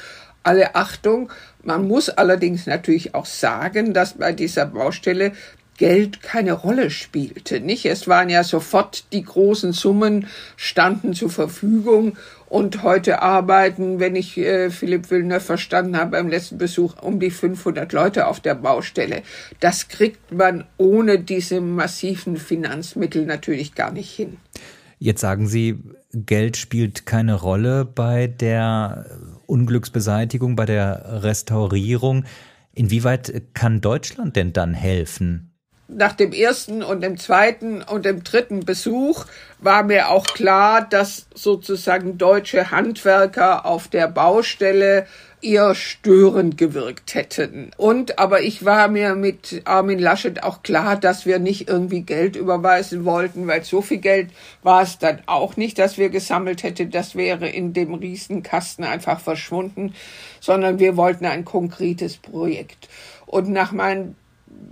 alle 0.43 0.75
Achtung. 0.75 1.29
Man 1.61 1.89
muss 1.89 2.07
allerdings 2.07 2.67
natürlich 2.67 3.15
auch 3.15 3.25
sagen, 3.25 3.93
dass 3.93 4.13
bei 4.13 4.31
dieser 4.31 4.65
Baustelle 4.65 5.33
Geld 5.79 6.21
keine 6.21 6.51
Rolle 6.51 6.91
spielte, 6.91 7.61
nicht? 7.61 7.85
Es 7.85 8.09
waren 8.09 8.29
ja 8.29 8.43
sofort 8.43 9.05
die 9.13 9.23
großen 9.23 9.71
Summen 9.71 10.27
standen 10.57 11.13
zur 11.13 11.29
Verfügung 11.29 12.17
und 12.49 12.83
heute 12.83 13.21
arbeiten, 13.21 14.01
wenn 14.01 14.17
ich 14.17 14.37
äh, 14.37 14.71
Philipp 14.71 15.09
Villeneuve 15.09 15.39
verstanden 15.39 15.95
habe 15.95 16.11
beim 16.11 16.27
letzten 16.27 16.57
Besuch, 16.57 17.01
um 17.01 17.21
die 17.21 17.31
500 17.31 17.93
Leute 17.93 18.27
auf 18.27 18.41
der 18.41 18.55
Baustelle. 18.55 19.21
Das 19.61 19.87
kriegt 19.87 20.33
man 20.33 20.65
ohne 20.75 21.17
diese 21.17 21.61
massiven 21.61 22.35
Finanzmittel 22.35 23.25
natürlich 23.25 23.73
gar 23.73 23.93
nicht 23.93 24.11
hin. 24.11 24.35
Jetzt 24.97 25.21
sagen 25.21 25.47
Sie, 25.47 25.79
Geld 26.11 26.57
spielt 26.57 27.05
keine 27.05 27.35
Rolle 27.35 27.85
bei 27.85 28.27
der 28.27 29.05
Unglücksbeseitigung, 29.45 30.57
bei 30.57 30.65
der 30.65 31.23
Restaurierung. 31.23 32.25
Inwieweit 32.75 33.43
kann 33.53 33.79
Deutschland 33.79 34.35
denn 34.35 34.51
dann 34.51 34.73
helfen? 34.73 35.48
Nach 35.89 36.13
dem 36.13 36.31
ersten 36.31 36.83
und 36.83 37.01
dem 37.01 37.17
zweiten 37.17 37.81
und 37.81 38.05
dem 38.05 38.23
dritten 38.23 38.61
Besuch 38.61 39.25
war 39.59 39.83
mir 39.83 40.09
auch 40.09 40.23
klar, 40.23 40.87
dass 40.87 41.25
sozusagen 41.33 42.17
deutsche 42.17 42.71
Handwerker 42.71 43.65
auf 43.65 43.87
der 43.87 44.07
Baustelle 44.07 45.07
eher 45.41 45.73
störend 45.73 46.57
gewirkt 46.57 47.15
hätten. 47.15 47.71
Und 47.77 48.19
aber 48.19 48.41
ich 48.41 48.65
war 48.65 48.87
mir 48.87 49.15
mit 49.15 49.61
Armin 49.65 49.99
Laschet 49.99 50.43
auch 50.43 50.63
klar, 50.63 50.97
dass 50.97 51.25
wir 51.25 51.39
nicht 51.39 51.69
irgendwie 51.69 52.01
Geld 52.01 52.35
überweisen 52.35 53.05
wollten, 53.05 53.47
weil 53.47 53.63
so 53.63 53.81
viel 53.81 53.99
Geld 53.99 54.29
war 54.63 54.81
es 54.83 54.99
dann 54.99 55.21
auch 55.25 55.55
nicht, 55.57 55.79
dass 55.79 55.97
wir 55.97 56.09
gesammelt 56.09 56.63
hätte. 56.63 56.87
Das 56.87 57.15
wäre 57.15 57.47
in 57.47 57.73
dem 57.73 57.93
Riesenkasten 57.93 58.83
einfach 58.83 59.19
verschwunden, 59.21 59.95
sondern 60.39 60.77
wir 60.79 60.97
wollten 60.97 61.25
ein 61.25 61.45
konkretes 61.45 62.17
Projekt. 62.17 62.89
Und 63.25 63.49
nach 63.49 63.71
meinen 63.71 64.15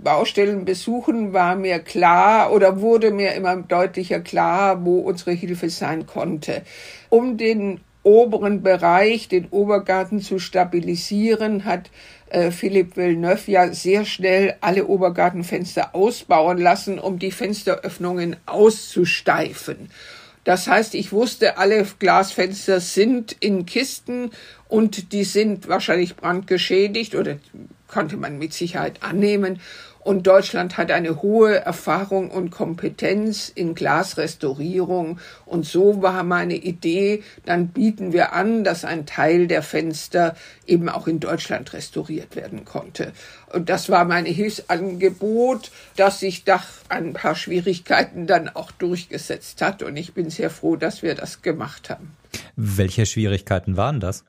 Baustellen 0.02 0.64
besuchen, 0.64 1.32
war 1.32 1.56
mir 1.56 1.78
klar 1.80 2.52
oder 2.52 2.80
wurde 2.80 3.10
mir 3.10 3.34
immer 3.34 3.56
deutlicher 3.56 4.20
klar, 4.20 4.84
wo 4.84 5.00
unsere 5.00 5.32
Hilfe 5.32 5.70
sein 5.70 6.06
konnte. 6.06 6.62
Um 7.08 7.36
den 7.36 7.80
oberen 8.02 8.62
Bereich, 8.62 9.28
den 9.28 9.48
Obergarten 9.50 10.20
zu 10.20 10.38
stabilisieren, 10.38 11.64
hat 11.64 11.90
äh, 12.30 12.50
Philipp 12.50 12.96
Villeneuve 12.96 13.50
ja 13.50 13.72
sehr 13.72 14.04
schnell 14.04 14.54
alle 14.60 14.86
Obergartenfenster 14.86 15.94
ausbauen 15.94 16.58
lassen, 16.58 16.98
um 16.98 17.18
die 17.18 17.32
Fensteröffnungen 17.32 18.36
auszusteifen. 18.46 19.90
Das 20.44 20.66
heißt, 20.66 20.94
ich 20.94 21.12
wusste, 21.12 21.58
alle 21.58 21.86
Glasfenster 21.98 22.80
sind 22.80 23.36
in 23.40 23.66
Kisten 23.66 24.30
und 24.68 25.12
die 25.12 25.24
sind 25.24 25.68
wahrscheinlich 25.68 26.16
brandgeschädigt 26.16 27.14
oder 27.14 27.36
konnte 27.86 28.16
man 28.16 28.38
mit 28.38 28.52
Sicherheit 28.52 29.02
annehmen. 29.02 29.60
Und 30.00 30.26
Deutschland 30.26 30.76
hat 30.78 30.90
eine 30.90 31.22
hohe 31.22 31.56
Erfahrung 31.56 32.30
und 32.30 32.50
Kompetenz 32.50 33.50
in 33.54 33.74
Glasrestaurierung. 33.74 35.18
Und 35.44 35.66
so 35.66 36.02
war 36.02 36.22
meine 36.22 36.54
Idee, 36.54 37.22
dann 37.44 37.68
bieten 37.68 38.12
wir 38.12 38.32
an, 38.32 38.64
dass 38.64 38.84
ein 38.84 39.06
Teil 39.06 39.46
der 39.48 39.62
Fenster 39.62 40.34
eben 40.66 40.88
auch 40.88 41.06
in 41.08 41.20
Deutschland 41.20 41.72
restauriert 41.72 42.36
werden 42.36 42.64
konnte. 42.64 43.12
Und 43.52 43.68
das 43.68 43.88
war 43.88 44.04
mein 44.04 44.24
Hilfsangebot, 44.24 45.70
das 45.96 46.20
sich 46.20 46.46
nach 46.46 46.66
ein 46.88 47.12
paar 47.12 47.34
Schwierigkeiten 47.34 48.26
dann 48.26 48.48
auch 48.48 48.70
durchgesetzt 48.70 49.60
hat. 49.62 49.82
Und 49.82 49.96
ich 49.96 50.14
bin 50.14 50.30
sehr 50.30 50.50
froh, 50.50 50.76
dass 50.76 51.02
wir 51.02 51.14
das 51.14 51.42
gemacht 51.42 51.90
haben. 51.90 52.16
Welche 52.56 53.06
Schwierigkeiten 53.06 53.76
waren 53.76 54.00
das? 54.00 54.24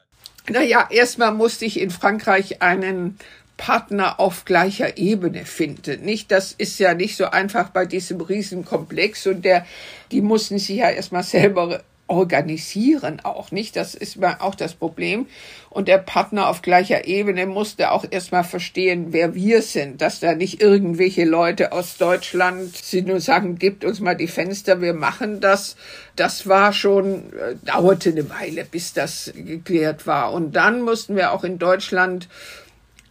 Naja, 0.49 0.87
erstmal 0.89 1.33
musste 1.33 1.65
ich 1.65 1.79
in 1.79 1.91
Frankreich 1.91 2.61
einen 2.61 3.17
Partner 3.59 4.21
auf 4.21 4.45
gleicher 4.45 4.97
Ebene 4.97 5.43
finden. 5.43 6.05
Nicht, 6.05 6.31
das 6.31 6.53
ist 6.53 6.79
ja 6.79 6.93
nicht 6.93 7.17
so 7.17 7.25
einfach 7.25 7.69
bei 7.69 7.85
diesem 7.85 8.21
Riesenkomplex 8.21 9.27
und 9.27 9.43
der, 9.43 9.65
die 10.13 10.21
mussten 10.21 10.59
sich 10.59 10.77
ja 10.77 10.89
erstmal 10.89 11.23
selber 11.23 11.83
organisieren 12.07 13.19
auch 13.19 13.51
nicht. 13.51 13.75
Das 13.75 13.95
ist 13.95 14.15
mal 14.15 14.37
auch 14.39 14.55
das 14.55 14.73
Problem. 14.73 15.27
Und 15.69 15.89
der 15.89 15.97
Partner 15.97 16.47
auf 16.47 16.61
gleicher 16.61 17.05
Ebene 17.05 17.45
musste 17.45 17.91
auch 17.91 18.05
erstmal 18.09 18.45
verstehen, 18.45 19.07
wer 19.11 19.35
wir 19.35 19.61
sind, 19.61 20.01
dass 20.01 20.21
da 20.21 20.33
nicht 20.33 20.61
irgendwelche 20.61 21.25
Leute 21.25 21.73
aus 21.73 21.97
Deutschland 21.97 22.77
sind 22.77 23.11
und 23.11 23.19
sagen, 23.19 23.59
gibt 23.59 23.83
uns 23.83 23.99
mal 23.99 24.15
die 24.15 24.27
Fenster, 24.27 24.81
wir 24.81 24.93
machen 24.93 25.41
das. 25.41 25.75
Das 26.15 26.47
war 26.47 26.71
schon, 26.71 27.33
äh, 27.33 27.55
dauerte 27.65 28.09
eine 28.09 28.29
Weile, 28.29 28.63
bis 28.63 28.93
das 28.93 29.33
geklärt 29.35 30.07
war. 30.07 30.31
Und 30.31 30.55
dann 30.55 30.81
mussten 30.81 31.17
wir 31.17 31.33
auch 31.33 31.43
in 31.43 31.59
Deutschland 31.59 32.29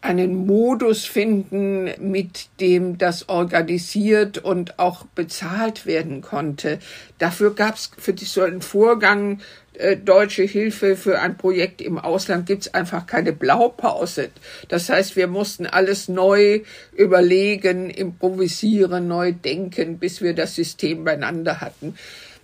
einen 0.01 0.47
Modus 0.47 1.05
finden, 1.05 1.91
mit 1.99 2.49
dem 2.61 2.99
das 2.99 3.29
organisiert 3.29 4.39
und 4.39 4.79
auch 4.79 5.05
bezahlt 5.07 5.87
werden 5.87 6.23
konnte. 6.23 6.79
Dafür 7.19 7.55
gab 7.55 7.75
es 7.75 7.91
für 7.99 8.17
so 8.17 8.43
einen 8.43 8.63
Vorgang 8.63 9.41
äh, 9.79 9.97
deutsche 9.97 10.43
Hilfe 10.43 10.97
für 10.97 11.21
ein 11.21 11.37
Projekt 11.37 11.81
im 11.81 11.99
Ausland 11.99 12.47
gibt 12.47 12.63
es 12.63 12.75
einfach 12.75 13.07
keine 13.07 13.33
Blaupause. 13.33 14.31
Das 14.69 14.89
heißt, 14.89 15.15
wir 15.15 15.29
mussten 15.29 15.67
alles 15.67 16.09
neu 16.09 16.63
überlegen, 16.97 17.89
improvisieren, 17.89 19.07
neu 19.07 19.33
denken, 19.33 19.99
bis 19.99 20.21
wir 20.21 20.35
das 20.35 20.57
System 20.57 21.05
beieinander 21.05 21.61
hatten. 21.61 21.95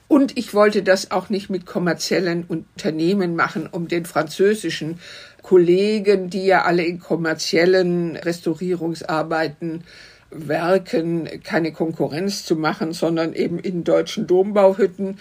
Und 0.07 0.37
ich 0.37 0.55
wollte 0.55 0.83
das 0.83 1.11
auch 1.11 1.31
nicht 1.31 1.51
mit 1.51 1.67
kommerziellen 1.67 2.45
Unternehmen 2.45 3.37
machen, 3.37 3.67
um 3.71 3.89
den 3.89 4.05
französischen 4.05 5.01
Kollegen, 5.43 6.31
die 6.31 6.45
ja 6.47 6.63
alle 6.63 6.85
in 6.85 7.01
kommerziellen 7.01 8.17
Restaurierungsarbeiten 8.17 9.85
werken, 10.31 11.29
keine 11.43 11.73
Konkurrenz 11.73 12.45
zu 12.45 12.57
machen, 12.57 12.93
sondern 12.93 13.35
eben 13.35 13.59
in 13.59 13.85
deutschen 13.85 14.27
Dombauhütten. 14.27 15.19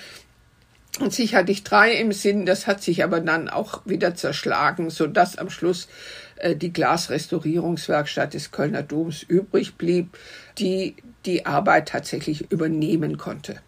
Und 1.00 1.14
sich 1.14 1.34
hatte 1.36 1.52
ich 1.52 1.64
drei 1.64 1.94
im 1.94 2.12
Sinn, 2.12 2.46
das 2.46 2.68
hat 2.68 2.84
sich 2.84 3.04
aber 3.04 3.20
dann 3.20 3.50
auch 3.50 3.82
wieder 3.86 4.16
zerschlagen, 4.16 4.90
so 4.90 5.08
dass 5.08 5.38
am 5.38 5.50
Schluss 5.50 5.88
äh, 6.38 6.56
die 6.56 6.72
Glasrestaurierungswerkstatt 6.72 8.34
des 8.34 8.52
Kölner 8.52 8.84
Doms 8.84 9.24
übrig 9.24 9.76
blieb, 9.76 10.18
die 10.60 10.96
die 11.26 11.46
Arbeit 11.46 11.90
tatsächlich 11.90 12.52
übernehmen 12.52 13.18
konnte. 13.18 13.60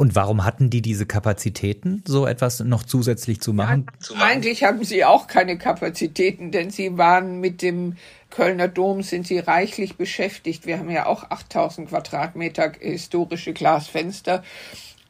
Und 0.00 0.16
warum 0.16 0.46
hatten 0.46 0.70
die 0.70 0.80
diese 0.80 1.04
Kapazitäten, 1.04 2.02
so 2.06 2.26
etwas 2.26 2.60
noch 2.60 2.84
zusätzlich 2.84 3.42
zu 3.42 3.52
machen? 3.52 3.84
Ja, 4.08 4.24
eigentlich 4.24 4.64
haben 4.64 4.82
sie 4.82 5.04
auch 5.04 5.26
keine 5.26 5.58
Kapazitäten, 5.58 6.52
denn 6.52 6.70
sie 6.70 6.96
waren 6.96 7.38
mit 7.38 7.60
dem 7.60 7.98
Kölner 8.30 8.66
Dom 8.66 9.02
sind 9.02 9.26
sie 9.26 9.40
reichlich 9.40 9.96
beschäftigt. 9.96 10.64
Wir 10.64 10.78
haben 10.78 10.88
ja 10.88 11.04
auch 11.04 11.24
8000 11.24 11.90
Quadratmeter 11.90 12.72
historische 12.80 13.52
Glasfenster. 13.52 14.42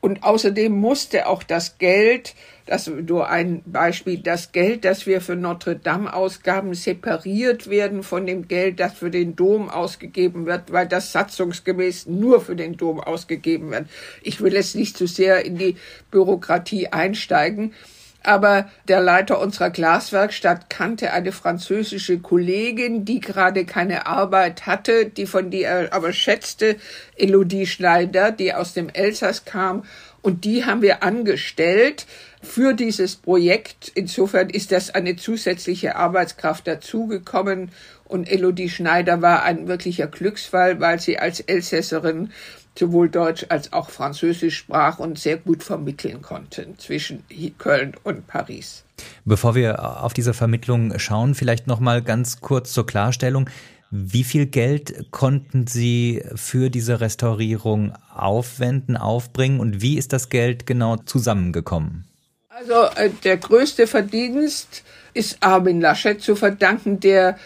Und 0.01 0.25
außerdem 0.25 0.73
musste 0.73 1.29
auch 1.29 1.45
das 1.45 1.79
Geld, 1.79 2.35
das 2.71 2.87
nur 2.87 3.29
ein 3.29 3.63
Beispiel, 3.67 4.19
das 4.19 4.53
Geld, 4.53 4.85
das 4.85 5.05
wir 5.05 5.21
für 5.21 5.35
Notre 5.35 5.75
Dame 5.75 6.15
ausgaben, 6.15 6.73
separiert 6.75 7.69
werden 7.69 8.05
von 8.05 8.27
dem 8.27 8.47
Geld, 8.47 8.79
das 8.79 8.95
für 8.95 9.11
den 9.11 9.35
Dom 9.35 9.69
ausgegeben 9.69 10.47
wird, 10.47 10.71
weil 10.73 10.87
das 10.87 11.11
satzungsgemäß 11.11 12.07
nur 12.07 12.41
für 12.41 12.55
den 12.55 12.77
Dom 12.77 13.01
ausgegeben 13.01 13.73
wird. 13.73 13.87
Ich 14.23 14.41
will 14.41 14.55
jetzt 14.55 14.77
nicht 14.77 14.97
zu 14.97 15.09
sehr 15.09 15.45
in 15.45 15.59
die 15.59 15.75
Bürokratie 16.13 16.87
einsteigen. 16.87 17.75
Aber 18.23 18.69
der 18.87 19.01
Leiter 19.01 19.41
unserer 19.41 19.71
Glaswerkstatt 19.71 20.69
kannte 20.69 21.13
eine 21.13 21.33
französische 21.33 22.19
Kollegin, 22.19 23.05
die 23.07 23.21
gerade 23.21 23.65
keine 23.65 24.07
Arbeit 24.07 24.67
hatte, 24.67 25.07
die 25.07 25.27
von 25.27 25.51
die 25.51 25.63
er 25.63 25.93
aber 25.93 26.13
schätzte, 26.13 26.77
Elodie 27.17 27.67
Schneider, 27.67 28.31
die 28.31 28.53
aus 28.53 28.75
dem 28.75 28.91
Elsass 28.91 29.47
kam. 29.47 29.85
Und 30.23 30.45
die 30.45 30.67
haben 30.67 30.83
wir 30.83 31.03
angestellt 31.03 32.07
für 32.43 32.75
dieses 32.75 33.17
Projekt. 33.17 33.91
Insofern 33.95 34.51
ist 34.51 34.71
das 34.71 34.95
eine 34.95 35.17
zusätzliche 35.17 35.97
Arbeitskraft 35.97 36.67
dazugekommen. 36.67 37.71
Und 38.05 38.31
Elodie 38.31 38.69
Schneider 38.69 39.23
war 39.23 39.45
ein 39.45 39.67
wirklicher 39.67 40.09
Glücksfall, 40.09 40.81
weil 40.81 41.01
sie 41.01 41.19
als 41.19 41.41
Elsässerin 41.41 42.33
sowohl 42.81 43.09
Deutsch 43.09 43.47
als 43.49 43.73
auch 43.73 43.91
Französisch 43.91 44.57
sprach 44.57 44.99
und 44.99 45.19
sehr 45.19 45.37
gut 45.37 45.63
vermitteln 45.63 46.23
konnten 46.23 46.77
zwischen 46.79 47.23
Köln 47.59 47.95
und 48.03 48.27
Paris. 48.27 48.85
Bevor 49.25 49.55
wir 49.55 50.03
auf 50.03 50.13
diese 50.13 50.35
Vermittlung 50.35 50.99
schauen, 50.99 51.35
vielleicht 51.37 51.69
noch 51.69 51.79
mal 51.79 52.03
ganz 52.03 52.41
kurz 52.41 52.73
zur 52.73 52.87
Klarstellung. 52.87 53.49
Wie 53.93 54.25
viel 54.25 54.47
Geld 54.47 55.11
konnten 55.11 55.67
Sie 55.67 56.23
für 56.35 56.71
diese 56.71 57.01
Restaurierung 57.01 57.93
aufwenden, 58.15 58.97
aufbringen 58.97 59.61
und 59.61 59.83
wie 59.83 59.99
ist 59.99 60.13
das 60.13 60.29
Geld 60.29 60.67
genau 60.67 60.97
zusammengekommen? 60.97 62.07
Also 62.49 62.85
äh, 62.97 63.11
der 63.25 63.37
größte 63.37 63.87
Verdienst 63.87 64.85
ist 65.13 65.39
Armin 65.41 65.81
Laschet 65.81 66.21
zu 66.21 66.37
verdanken, 66.37 67.01
der 67.01 67.37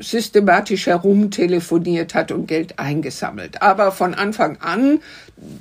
systematisch 0.00 0.86
herumtelefoniert 0.86 2.14
hat 2.14 2.32
und 2.32 2.46
Geld 2.46 2.78
eingesammelt. 2.78 3.62
Aber 3.62 3.92
von 3.92 4.14
Anfang 4.14 4.58
an, 4.60 5.00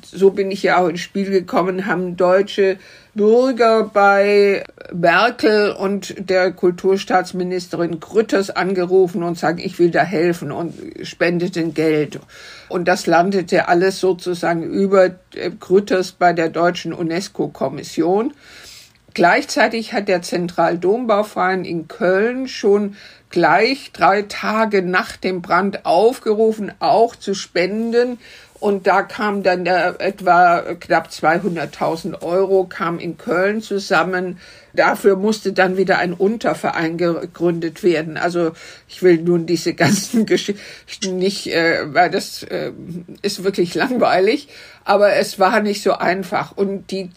so 0.04 0.32
bin 0.32 0.52
ich 0.52 0.64
ja 0.64 0.78
auch 0.78 0.88
ins 0.88 1.02
Spiel 1.02 1.30
gekommen, 1.30 1.86
haben 1.86 2.18
deutsche 2.18 2.78
Bürger 3.16 3.84
bei 3.94 4.64
Merkel 4.92 5.72
und 5.72 6.16
der 6.18 6.52
Kulturstaatsministerin 6.52 8.00
Grütters 8.00 8.50
angerufen 8.50 9.22
und 9.22 9.38
sagen, 9.38 9.60
ich 9.60 9.78
will 9.78 9.92
da 9.92 10.04
helfen 10.04 10.52
und 10.52 10.74
spendeten 11.04 11.74
Geld. 11.74 12.20
Und 12.70 12.88
das 12.88 13.06
landete 13.06 13.68
alles 13.68 14.00
sozusagen 14.00 14.64
über 14.64 15.12
Grütters 15.60 16.12
bei 16.12 16.34
der 16.34 16.50
deutschen 16.50 16.92
UNESCO-Kommission. 16.92 18.34
Gleichzeitig 19.14 19.94
hat 19.94 20.08
der 20.08 20.24
Zentraldombauverein 20.24 21.66
in 21.66 21.88
Köln 21.88 22.48
schon 22.48 22.96
gleich 23.34 23.92
drei 23.92 24.22
Tage 24.22 24.84
nach 24.84 25.18
dem 25.18 25.42
Brand 25.42 25.88
aufgerufen, 25.88 26.72
auch 26.78 27.16
zu 27.16 27.34
spenden. 27.34 28.20
Und 28.64 28.88
da 28.88 29.02
kam 29.02 29.44
dann 29.44 29.66
der 29.66 30.00
etwa 30.00 30.62
knapp 30.80 31.10
200.000 31.10 32.22
Euro 32.22 32.64
kam 32.64 32.98
in 32.98 33.18
Köln 33.18 33.62
zusammen. 33.62 34.40
Dafür 34.72 35.18
musste 35.18 35.52
dann 35.52 35.76
wieder 35.76 35.98
ein 35.98 36.14
Unterverein 36.14 36.98
gegründet 36.98 37.84
werden. 37.84 38.16
Also 38.16 38.54
ich 38.88 39.04
will 39.04 39.18
nun 39.18 39.46
diese 39.46 39.74
ganzen 39.76 40.26
Geschichten 40.26 41.18
nicht, 41.18 41.48
äh, 41.48 41.94
weil 41.94 42.10
das 42.10 42.44
äh, 42.44 42.72
ist 43.22 43.44
wirklich 43.44 43.76
langweilig. 43.76 44.48
Aber 44.86 45.14
es 45.14 45.40
war 45.40 45.62
nicht 45.62 45.82
so 45.82 45.94
einfach. 45.94 46.52
Und 46.58 46.92
die 46.92 47.10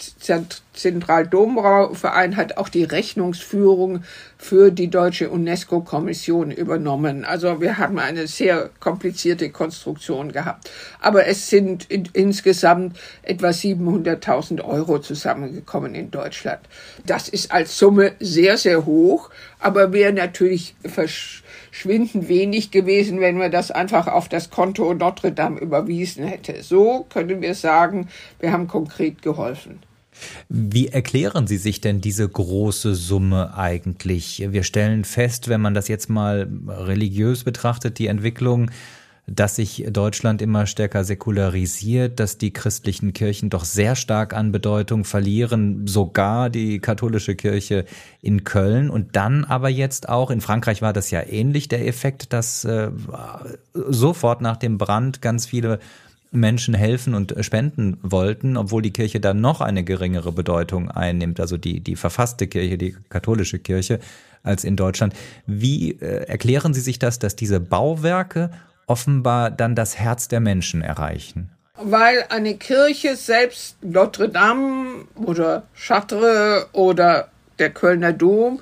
Zentraldombrauverein 0.73 2.37
hat 2.37 2.59
auch 2.59 2.69
die 2.69 2.85
Rechnungsführung 2.85 4.05
für 4.39 4.71
die 4.71 4.89
deutsche 4.89 5.31
UNESCO-Kommission 5.31 6.53
übernommen. 6.53 7.25
Also 7.25 7.61
wir 7.61 7.79
haben 7.79 7.99
eine 7.99 8.29
sehr 8.29 8.71
komplizierte 8.79 9.51
Konstruktion 9.51 10.31
gehabt. 10.31 10.71
Aber 11.01 11.27
es 11.27 11.36
sind 11.37 11.85
in, 11.91 12.09
insgesamt 12.13 12.97
etwa 13.23 13.49
700.000 13.49 14.65
Euro 14.65 14.99
zusammengekommen 14.99 15.95
in 15.95 16.11
Deutschland. 16.11 16.61
Das 17.05 17.29
ist 17.29 17.53
als 17.53 17.79
Summe 17.79 18.13
sehr, 18.21 18.57
sehr 18.57 18.87
hoch, 18.87 19.31
aber 19.59 19.93
wäre 19.93 20.13
natürlich 20.13 20.75
versch 20.85 21.43
schwindend 21.71 22.29
wenig 22.29 22.71
gewesen, 22.71 23.21
wenn 23.21 23.37
man 23.37 23.51
das 23.51 23.71
einfach 23.71 24.07
auf 24.07 24.31
das 24.31 24.49
Konto 24.49 24.95
Notre 24.95 25.33
Dame 25.33 25.61
überwiesen 25.61 26.25
hätte. 26.25 26.63
So 26.63 27.05
können 27.11 27.43
wir 27.43 27.55
sagen, 27.55 28.09
wir 28.41 28.51
haben 28.51 28.67
konkret 28.67 29.21
geholfen. 29.21 29.81
Wie 30.49 30.89
erklären 30.89 31.47
Sie 31.47 31.59
sich 31.59 31.81
denn 31.81 32.01
diese 32.01 32.27
große 32.29 32.95
Summe 32.95 33.57
eigentlich? 33.57 34.43
Wir 34.49 34.63
stellen 34.63 35.05
fest, 35.05 35.49
wenn 35.49 35.61
man 35.61 35.75
das 35.75 35.89
jetzt 35.89 36.09
mal 36.09 36.49
religiös 36.67 37.45
betrachtet, 37.45 37.99
die 37.99 38.07
Entwicklung, 38.07 38.71
dass 39.27 39.57
sich 39.57 39.85
Deutschland 39.91 40.41
immer 40.41 40.67
stärker 40.67 41.03
säkularisiert, 41.03 42.21
dass 42.21 42.39
die 42.39 42.53
christlichen 42.53 43.13
Kirchen 43.13 43.51
doch 43.51 43.65
sehr 43.65 43.97
stark 43.97 44.35
an 44.35 44.53
Bedeutung 44.53 45.05
verlieren, 45.05 45.87
sogar 45.89 46.49
die 46.49 46.79
katholische 46.79 47.35
Kirche 47.35 47.87
in 48.23 48.45
Köln 48.45 48.89
und 48.89 49.17
dann 49.17 49.45
aber 49.45 49.69
jetzt 49.69 50.09
auch, 50.09 50.31
in 50.31 50.41
Frankreich 50.41 50.81
war 50.81 50.93
das 50.93 51.11
ja 51.11 51.23
ähnlich 51.27 51.67
der 51.67 51.87
Effekt, 51.89 52.33
dass 52.33 52.65
äh, 52.65 52.91
sofort 53.75 54.41
nach 54.41 54.57
dem 54.57 54.79
Brand 54.79 55.21
ganz 55.23 55.47
viele 55.47 55.81
Menschen 56.31 56.75
helfen 56.75 57.15
und 57.15 57.35
spenden 57.41 57.99
wollten, 58.03 58.57
obwohl 58.57 58.83
die 58.83 58.93
Kirche 58.93 59.19
dann 59.19 59.41
noch 59.41 59.61
eine 59.61 59.83
geringere 59.83 60.33
Bedeutung 60.33 60.91
einnimmt, 60.91 61.41
also 61.41 61.57
die, 61.57 61.81
die 61.81 61.97
verfasste 61.97 62.47
Kirche, 62.47 62.79
die 62.79 62.97
katholische 63.09 63.59
Kirche, 63.59 63.99
als 64.43 64.63
in 64.63 64.77
Deutschland. 64.77 65.15
Wie 65.47 65.93
äh, 65.93 66.27
erklären 66.29 66.73
Sie 66.73 66.81
sich 66.81 67.01
das, 67.01 67.19
dass 67.19 67.35
diese 67.35 67.59
Bauwerke 67.59 68.51
offenbar 68.87 69.51
dann 69.51 69.75
das 69.75 69.99
Herz 69.99 70.29
der 70.29 70.41
Menschen 70.41 70.83
erreichen? 70.83 71.51
Weil 71.79 72.25
eine 72.31 72.57
Kirche, 72.57 73.17
selbst 73.17 73.77
Notre 73.83 74.29
Dame 74.29 75.05
oder 75.15 75.65
Chartres 75.75 76.67
oder 76.73 77.29
der 77.59 77.71
Kölner 77.71 78.13
Dom, 78.13 78.61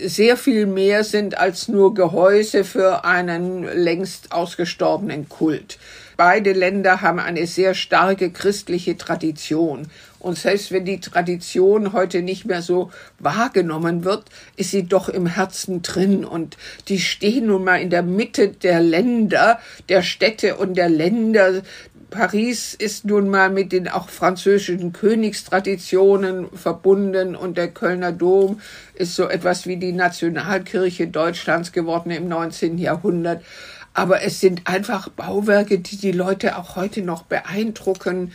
sehr 0.00 0.36
viel 0.36 0.66
mehr 0.66 1.04
sind 1.04 1.38
als 1.38 1.68
nur 1.68 1.94
Gehäuse 1.94 2.64
für 2.64 3.04
einen 3.04 3.64
längst 3.64 4.32
ausgestorbenen 4.32 5.28
Kult. 5.28 5.78
Beide 6.16 6.52
Länder 6.52 7.00
haben 7.00 7.18
eine 7.18 7.46
sehr 7.46 7.74
starke 7.74 8.30
christliche 8.30 8.96
Tradition. 8.96 9.88
Und 10.24 10.38
selbst 10.38 10.72
wenn 10.72 10.86
die 10.86 11.00
Tradition 11.00 11.92
heute 11.92 12.22
nicht 12.22 12.46
mehr 12.46 12.62
so 12.62 12.90
wahrgenommen 13.18 14.04
wird, 14.04 14.24
ist 14.56 14.70
sie 14.70 14.84
doch 14.84 15.10
im 15.10 15.26
Herzen 15.26 15.82
drin. 15.82 16.24
Und 16.24 16.56
die 16.88 16.98
stehen 16.98 17.46
nun 17.46 17.64
mal 17.64 17.76
in 17.76 17.90
der 17.90 18.02
Mitte 18.02 18.48
der 18.48 18.80
Länder, 18.80 19.60
der 19.90 20.02
Städte 20.02 20.56
und 20.56 20.78
der 20.78 20.88
Länder. 20.88 21.60
Paris 22.08 22.72
ist 22.72 23.04
nun 23.04 23.28
mal 23.28 23.50
mit 23.50 23.72
den 23.72 23.86
auch 23.86 24.08
französischen 24.08 24.94
Königstraditionen 24.94 26.48
verbunden 26.56 27.36
und 27.36 27.58
der 27.58 27.68
Kölner 27.68 28.12
Dom 28.12 28.62
ist 28.94 29.16
so 29.16 29.28
etwas 29.28 29.66
wie 29.66 29.76
die 29.76 29.92
Nationalkirche 29.92 31.06
Deutschlands 31.06 31.72
geworden 31.72 32.10
im 32.10 32.28
19. 32.28 32.78
Jahrhundert. 32.78 33.44
Aber 33.92 34.22
es 34.22 34.40
sind 34.40 34.62
einfach 34.64 35.10
Bauwerke, 35.10 35.80
die 35.80 35.98
die 35.98 36.12
Leute 36.12 36.56
auch 36.56 36.76
heute 36.76 37.02
noch 37.02 37.24
beeindrucken. 37.24 38.32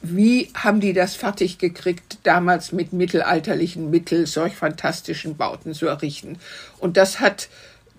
Wie 0.00 0.50
haben 0.54 0.80
die 0.80 0.92
das 0.92 1.16
fertig 1.16 1.58
gekriegt, 1.58 2.18
damals 2.22 2.72
mit 2.72 2.92
mittelalterlichen 2.92 3.90
Mitteln 3.90 4.26
solch 4.26 4.54
fantastischen 4.54 5.36
Bauten 5.36 5.74
zu 5.74 5.86
errichten? 5.86 6.38
Und 6.78 6.96
das 6.96 7.18
hat 7.18 7.48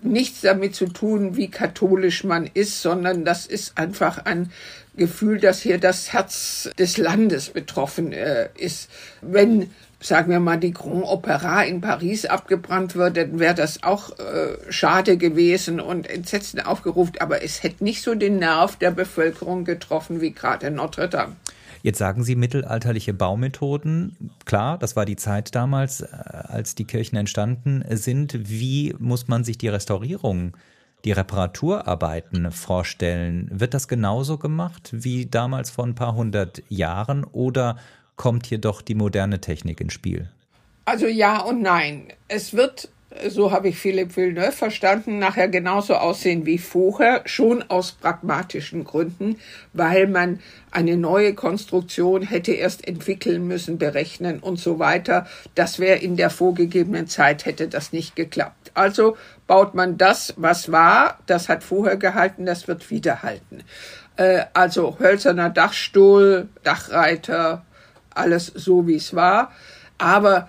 nichts 0.02 0.40
damit 0.40 0.74
zu 0.74 0.86
tun, 0.86 1.36
wie 1.36 1.50
katholisch 1.50 2.24
man 2.24 2.48
ist, 2.52 2.80
sondern 2.80 3.24
das 3.26 3.44
ist 3.44 3.76
einfach 3.76 4.24
ein 4.24 4.50
Gefühl, 4.96 5.40
dass 5.40 5.60
hier 5.60 5.78
das 5.78 6.12
Herz 6.12 6.70
des 6.78 6.96
Landes 6.96 7.50
betroffen 7.50 8.12
äh, 8.12 8.48
ist. 8.56 8.88
Wenn 9.20 9.70
sagen 10.02 10.30
wir 10.30 10.40
mal, 10.40 10.56
die 10.56 10.72
Grand 10.72 11.04
Opera 11.04 11.62
in 11.62 11.80
Paris 11.80 12.24
abgebrannt 12.24 12.96
wird, 12.96 13.18
dann 13.18 13.38
wäre 13.38 13.54
das 13.54 13.82
auch 13.82 14.18
äh, 14.18 14.56
schade 14.70 15.18
gewesen 15.18 15.78
und 15.78 16.08
Entsetzen 16.08 16.60
aufgerufen. 16.60 17.16
Aber 17.20 17.42
es 17.42 17.62
hätte 17.62 17.84
nicht 17.84 18.02
so 18.02 18.14
den 18.14 18.38
Nerv 18.38 18.76
der 18.76 18.90
Bevölkerung 18.90 19.64
getroffen 19.64 20.20
wie 20.20 20.32
gerade 20.32 20.68
in 20.68 20.76
Notre 20.76 21.08
Dame. 21.08 21.36
Jetzt 21.82 21.98
sagen 21.98 22.22
Sie 22.24 22.36
mittelalterliche 22.36 23.14
Baumethoden. 23.14 24.30
Klar, 24.44 24.78
das 24.78 24.96
war 24.96 25.06
die 25.06 25.16
Zeit 25.16 25.54
damals, 25.54 26.02
äh, 26.02 26.06
als 26.12 26.74
die 26.74 26.84
Kirchen 26.84 27.16
entstanden 27.16 27.84
sind. 27.88 28.50
Wie 28.50 28.94
muss 28.98 29.28
man 29.28 29.44
sich 29.44 29.58
die 29.58 29.68
Restaurierung, 29.68 30.56
die 31.04 31.12
Reparaturarbeiten 31.12 32.52
vorstellen? 32.52 33.48
Wird 33.50 33.74
das 33.74 33.88
genauso 33.88 34.36
gemacht 34.36 34.90
wie 34.92 35.26
damals 35.26 35.70
vor 35.70 35.86
ein 35.86 35.94
paar 35.94 36.14
hundert 36.14 36.62
Jahren 36.68 37.24
oder 37.24 37.76
kommt 38.16 38.46
hier 38.46 38.58
doch 38.58 38.82
die 38.82 38.94
moderne 38.94 39.40
Technik 39.40 39.80
ins 39.80 39.94
Spiel? 39.94 40.28
Also 40.84 41.06
ja 41.06 41.40
und 41.40 41.62
nein. 41.62 42.08
Es 42.28 42.52
wird, 42.52 42.90
so 43.28 43.50
habe 43.50 43.68
ich 43.68 43.78
Philipp 43.78 44.16
Villeneuve 44.16 44.52
verstanden, 44.52 45.18
nachher 45.18 45.48
genauso 45.48 45.94
aussehen 45.94 46.46
wie 46.46 46.58
vorher, 46.58 47.22
schon 47.24 47.64
aus 47.68 47.92
pragmatischen 47.92 48.84
Gründen, 48.84 49.36
weil 49.72 50.06
man 50.06 50.40
eine 50.70 50.96
neue 50.96 51.34
Konstruktion 51.34 52.22
hätte 52.22 52.52
erst 52.52 52.86
entwickeln 52.86 53.46
müssen, 53.48 53.78
berechnen 53.78 54.38
und 54.38 54.60
so 54.60 54.78
weiter. 54.78 55.26
Das 55.56 55.80
wäre 55.80 55.98
in 55.98 56.16
der 56.16 56.30
vorgegebenen 56.30 57.08
Zeit, 57.08 57.46
hätte 57.46 57.66
das 57.66 57.92
nicht 57.92 58.14
geklappt. 58.14 58.70
Also 58.74 59.16
baut 59.48 59.74
man 59.74 59.98
das, 59.98 60.34
was 60.36 60.70
war, 60.70 61.18
das 61.26 61.48
hat 61.48 61.64
vorher 61.64 61.96
gehalten, 61.96 62.46
das 62.46 62.68
wird 62.68 62.90
wieder 62.90 63.24
halten. 63.24 63.64
Äh, 64.16 64.44
also 64.54 64.98
hölzerner 65.00 65.50
Dachstuhl, 65.50 66.48
Dachreiter, 66.62 67.64
alles 68.14 68.46
so, 68.46 68.86
wie 68.86 68.96
es 68.96 69.14
war. 69.14 69.50
Aber 69.98 70.48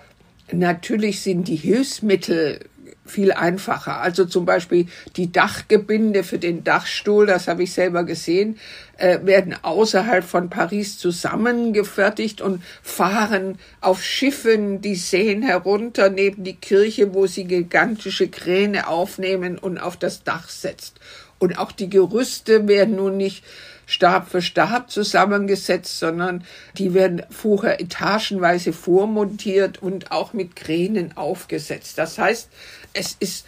natürlich 0.52 1.20
sind 1.20 1.48
die 1.48 1.56
Hilfsmittel 1.56 2.60
viel 3.04 3.32
einfacher. 3.32 4.00
Also 4.00 4.24
zum 4.24 4.44
Beispiel 4.44 4.86
die 5.16 5.32
Dachgebinde 5.32 6.22
für 6.22 6.38
den 6.38 6.64
Dachstuhl, 6.64 7.26
das 7.26 7.48
habe 7.48 7.64
ich 7.64 7.72
selber 7.72 8.04
gesehen, 8.04 8.58
äh, 8.96 9.18
werden 9.24 9.56
außerhalb 9.60 10.24
von 10.24 10.50
Paris 10.50 10.98
zusammengefertigt 10.98 12.40
und 12.40 12.62
fahren 12.82 13.58
auf 13.80 14.02
Schiffen 14.04 14.80
die 14.80 14.94
Seen 14.94 15.42
herunter 15.42 16.10
neben 16.10 16.44
die 16.44 16.56
Kirche, 16.56 17.12
wo 17.12 17.26
sie 17.26 17.44
gigantische 17.44 18.28
Kräne 18.28 18.86
aufnehmen 18.86 19.58
und 19.58 19.78
auf 19.78 19.96
das 19.96 20.22
Dach 20.22 20.48
setzt. 20.48 21.00
Und 21.40 21.58
auch 21.58 21.72
die 21.72 21.90
Gerüste 21.90 22.68
werden 22.68 22.96
nun 22.96 23.16
nicht 23.16 23.42
Stab 23.86 24.30
für 24.30 24.42
Stab 24.42 24.90
zusammengesetzt, 24.90 25.98
sondern 25.98 26.44
die 26.78 26.94
werden 26.94 27.22
vorher 27.30 27.80
etagenweise 27.80 28.72
vormontiert 28.72 29.82
und 29.82 30.12
auch 30.12 30.32
mit 30.32 30.56
Kränen 30.56 31.16
aufgesetzt. 31.16 31.98
Das 31.98 32.18
heißt, 32.18 32.48
es 32.92 33.16
ist, 33.18 33.46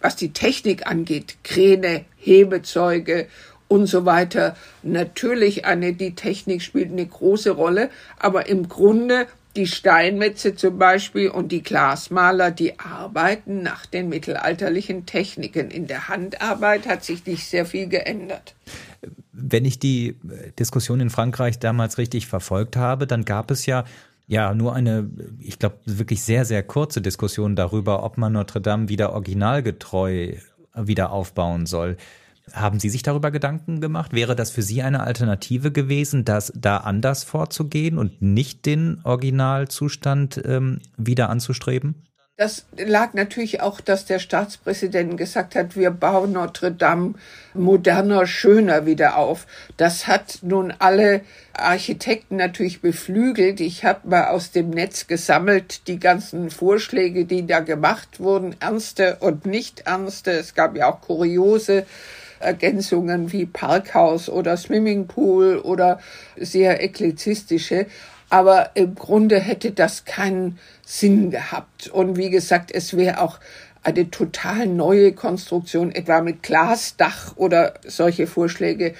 was 0.00 0.16
die 0.16 0.32
Technik 0.32 0.86
angeht, 0.86 1.36
Kräne, 1.44 2.04
Hebezeuge 2.16 3.26
und 3.68 3.86
so 3.86 4.06
weiter, 4.06 4.56
natürlich 4.82 5.66
eine, 5.66 5.92
die 5.92 6.14
Technik 6.14 6.62
spielt 6.62 6.90
eine 6.90 7.06
große 7.06 7.50
Rolle, 7.50 7.90
aber 8.18 8.48
im 8.48 8.68
Grunde 8.68 9.26
die 9.58 9.66
Steinmetze 9.66 10.54
zum 10.54 10.78
Beispiel 10.78 11.28
und 11.28 11.52
die 11.52 11.62
Glasmaler, 11.62 12.50
die 12.50 12.78
arbeiten 12.78 13.62
nach 13.62 13.84
den 13.84 14.08
mittelalterlichen 14.08 15.04
Techniken. 15.04 15.70
In 15.70 15.86
der 15.88 16.08
Handarbeit 16.08 16.86
hat 16.86 17.04
sich 17.04 17.26
nicht 17.26 17.44
sehr 17.44 17.66
viel 17.66 17.88
geändert. 17.88 18.54
Wenn 19.32 19.64
ich 19.64 19.78
die 19.78 20.08
äh, 20.08 20.52
Diskussion 20.58 21.00
in 21.00 21.10
Frankreich 21.10 21.58
damals 21.58 21.98
richtig 21.98 22.26
verfolgt 22.26 22.76
habe, 22.76 23.06
dann 23.06 23.24
gab 23.24 23.50
es 23.50 23.66
ja 23.66 23.84
ja 24.28 24.54
nur 24.54 24.74
eine, 24.74 25.10
ich 25.40 25.58
glaube, 25.58 25.78
wirklich 25.86 26.22
sehr, 26.22 26.44
sehr 26.44 26.62
kurze 26.62 27.00
Diskussion 27.00 27.56
darüber, 27.56 28.04
ob 28.04 28.18
man 28.18 28.34
Notre 28.34 28.60
Dame 28.60 28.88
wieder 28.88 29.12
originalgetreu 29.14 30.34
wieder 30.74 31.10
aufbauen 31.10 31.66
soll. 31.66 31.96
Haben 32.52 32.80
Sie 32.80 32.90
sich 32.90 33.02
darüber 33.02 33.30
Gedanken 33.30 33.80
gemacht? 33.80 34.12
Wäre 34.12 34.36
das 34.36 34.50
für 34.50 34.62
Sie 34.62 34.82
eine 34.82 35.00
Alternative 35.00 35.72
gewesen, 35.72 36.24
das 36.24 36.52
da 36.54 36.78
anders 36.78 37.24
vorzugehen 37.24 37.98
und 37.98 38.22
nicht 38.22 38.66
den 38.66 39.00
Originalzustand 39.04 40.42
ähm, 40.44 40.80
wieder 40.96 41.30
anzustreben? 41.30 42.08
Das 42.38 42.66
lag 42.76 43.14
natürlich 43.14 43.62
auch, 43.62 43.80
dass 43.80 44.04
der 44.04 44.20
Staatspräsident 44.20 45.16
gesagt 45.16 45.56
hat, 45.56 45.74
wir 45.74 45.90
bauen 45.90 46.30
Notre 46.30 46.70
Dame 46.70 47.14
moderner, 47.52 48.28
schöner 48.28 48.86
wieder 48.86 49.16
auf. 49.16 49.48
Das 49.76 50.06
hat 50.06 50.38
nun 50.42 50.72
alle 50.78 51.22
Architekten 51.52 52.36
natürlich 52.36 52.80
beflügelt. 52.80 53.58
Ich 53.58 53.84
habe 53.84 54.06
mal 54.06 54.28
aus 54.28 54.52
dem 54.52 54.70
Netz 54.70 55.08
gesammelt 55.08 55.88
die 55.88 55.98
ganzen 55.98 56.50
Vorschläge, 56.50 57.24
die 57.24 57.44
da 57.44 57.58
gemacht 57.58 58.20
wurden, 58.20 58.54
ernste 58.60 59.16
und 59.18 59.44
nicht 59.44 59.80
ernste. 59.80 60.30
Es 60.30 60.54
gab 60.54 60.76
ja 60.76 60.92
auch 60.92 61.00
kuriose 61.00 61.86
Ergänzungen 62.40 63.32
wie 63.32 63.46
Parkhaus 63.46 64.28
oder 64.28 64.56
Swimmingpool 64.56 65.58
oder 65.58 66.00
sehr 66.36 66.82
eklizistische. 66.82 67.86
Aber 68.30 68.70
im 68.74 68.94
Grunde 68.94 69.38
hätte 69.40 69.70
das 69.70 70.04
keinen 70.04 70.58
Sinn 70.84 71.30
gehabt. 71.30 71.88
Und 71.88 72.16
wie 72.16 72.30
gesagt, 72.30 72.70
es 72.72 72.96
wäre 72.96 73.20
auch 73.20 73.40
eine 73.82 74.10
total 74.10 74.66
neue 74.66 75.12
Konstruktion, 75.12 75.92
etwa 75.92 76.20
mit 76.20 76.42
Glasdach 76.42 77.36
oder 77.36 77.74
solche 77.86 78.26
Vorschläge, 78.26 78.94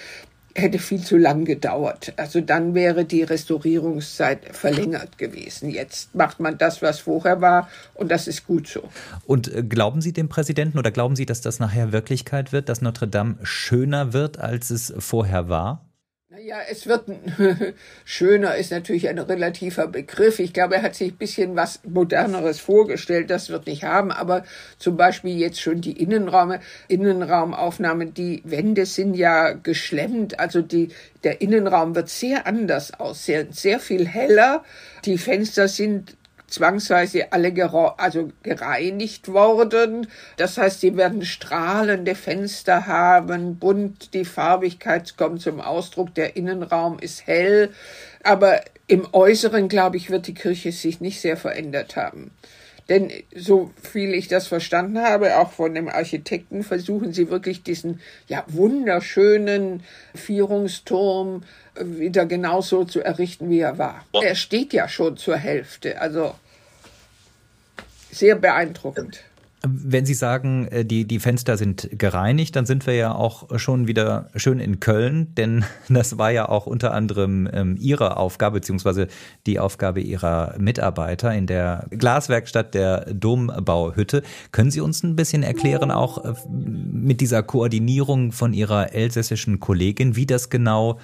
hätte 0.59 0.79
viel 0.79 1.03
zu 1.03 1.17
lang 1.17 1.45
gedauert. 1.45 2.13
Also 2.17 2.41
dann 2.41 2.75
wäre 2.75 3.05
die 3.05 3.23
Restaurierungszeit 3.23 4.41
verlängert 4.53 5.19
gewesen. 5.19 5.71
Jetzt 5.71 6.15
macht 6.15 6.41
man 6.41 6.59
das, 6.59 6.83
was 6.83 7.01
vorher 7.01 7.41
war, 7.41 7.69
und 7.95 8.11
das 8.11 8.29
ist 8.29 8.47
gut 8.47 8.69
so. 8.69 8.83
Und 9.27 9.53
äh, 9.55 9.63
glauben 9.63 10.01
Sie 10.01 10.13
dem 10.13 10.29
Präsidenten 10.29 10.79
oder 10.79 10.91
glauben 10.91 11.17
Sie, 11.17 11.27
dass 11.27 11.41
das 11.41 11.59
nachher 11.59 11.93
Wirklichkeit 11.93 12.53
wird, 12.53 12.69
dass 12.69 12.83
Notre 12.83 13.09
Dame 13.09 13.37
schöner 13.43 14.13
wird, 14.13 14.39
als 14.39 14.71
es 14.71 14.93
vorher 14.99 15.49
war? 15.49 15.88
Naja, 16.31 16.59
es 16.71 16.87
wird 16.87 17.09
schöner 18.05 18.57
ist 18.57 18.71
natürlich 18.71 19.09
ein 19.09 19.19
relativer 19.19 19.87
Begriff. 19.87 20.41
Ich 20.41 20.53
glaube, 20.53 20.75
er 20.75 20.83
hat 20.83 20.95
sich 20.95 21.13
ein 21.13 21.17
bisschen 21.17 21.57
was 21.57 21.81
Moderneres 21.85 22.61
vorgestellt. 22.61 23.31
Das 23.31 23.49
wird 23.49 23.67
nicht 23.67 23.85
haben. 23.85 24.13
Aber 24.13 24.45
zum 24.79 24.99
Beispiel 24.99 25.39
jetzt 25.39 25.59
schon 25.59 25.81
die 25.81 25.99
Innenräume, 25.99 26.61
Innenraumaufnahmen, 26.89 28.13
die 28.13 28.43
Wände 28.45 28.85
sind 28.85 29.15
ja 29.15 29.53
geschlemmt. 29.53 30.39
Also 30.39 30.61
die, 30.61 30.91
der 31.25 31.41
Innenraum 31.41 31.95
wird 31.95 32.11
sehr 32.11 32.47
anders 32.47 32.93
aussehen, 33.01 33.53
sehr 33.53 33.81
viel 33.81 34.07
heller. 34.07 34.65
Die 35.07 35.17
Fenster 35.17 35.67
sind 35.67 36.19
zwangsweise 36.49 37.33
alle 37.33 37.53
also 37.99 38.33
gereinigt 38.43 39.29
worden. 39.29 40.09
Das 40.37 40.59
heißt, 40.59 40.81
sie 40.81 40.97
werden 40.97 41.25
strahlende 41.25 42.15
Fenster 42.15 42.87
haben, 42.87 43.59
bunt, 43.59 44.15
die 44.15 44.25
Farbigkeit 44.25 45.17
kommt 45.17 45.43
zum 45.43 45.61
Ausdruck, 45.61 46.15
der 46.15 46.37
Innenraum 46.37 46.99
ist 46.99 47.27
hell. 47.27 47.71
Aber 48.25 48.63
im 48.87 49.07
Äußeren, 49.13 49.69
glaube 49.69 49.99
ich, 49.99 50.11
wird 50.11 50.27
die 50.27 50.35
Kirche 50.35 50.73
sich 50.73 51.01
nicht 51.01 51.21
sehr 51.21 51.37
verändert 51.37 51.97
haben. 51.97 52.31
Denn 52.89 53.13
so 53.35 53.71
viel 53.83 54.15
ich 54.15 54.29
das 54.29 54.47
verstanden 54.47 54.99
habe, 54.99 55.39
auch 55.39 55.53
von 55.53 55.75
dem 55.75 55.89
Architekten, 55.89 56.63
versuchen 56.63 57.13
sie 57.13 57.29
wirklich 57.29 57.63
diesen 57.63 58.01
ja 58.29 58.45
wunderschönen 58.49 59.83
Vierungsturm 60.15 61.43
wieder 61.79 62.25
genauso 62.25 62.85
zu 62.85 63.01
errichten, 63.01 63.51
wie 63.51 63.61
er 63.61 63.77
war. 63.77 64.07
Er 64.23 64.35
steht 64.35 64.73
ja 64.73 64.89
schon 64.89 65.17
zur 65.19 65.37
Hälfte, 65.37 66.01
also 66.01 66.35
sehr 68.11 68.37
beeindruckend. 68.37 69.23
Wenn 69.67 70.07
Sie 70.07 70.15
sagen, 70.15 70.69
äh, 70.69 70.85
die, 70.85 71.05
die 71.05 71.19
Fenster 71.19 71.57
sind 71.57 71.89
gereinigt, 71.93 72.55
dann 72.55 72.65
sind 72.65 72.87
wir 72.87 72.95
ja 72.95 73.13
auch 73.13 73.59
schon 73.59 73.89
wieder 73.89 74.29
schön 74.37 74.61
in 74.61 74.79
Köln, 74.79 75.35
denn 75.35 75.65
das 75.89 76.17
war 76.17 76.31
ja 76.31 76.49
auch 76.49 76.67
unter 76.67 76.95
anderem 76.95 77.49
ähm, 77.53 77.77
Ihre 77.79 78.17
Aufgabe, 78.19 78.61
beziehungsweise 78.61 79.09
die 79.47 79.59
Aufgabe 79.59 80.01
Ihrer 80.01 80.55
Mitarbeiter 80.59 81.35
in 81.35 81.47
der 81.47 81.87
Glaswerkstatt 81.91 82.75
der 82.75 83.13
Dombauhütte. 83.13 84.23
Können 84.53 84.71
Sie 84.71 84.81
uns 84.81 85.03
ein 85.03 85.17
bisschen 85.17 85.43
erklären, 85.43 85.91
auch 85.91 86.25
äh, 86.25 86.35
mit 86.49 87.21
dieser 87.21 87.43
Koordinierung 87.43 88.31
von 88.31 88.53
Ihrer 88.53 88.95
elsässischen 88.95 89.59
Kollegin, 89.59 90.15
wie 90.15 90.27
das 90.27 90.51
genau 90.51 90.99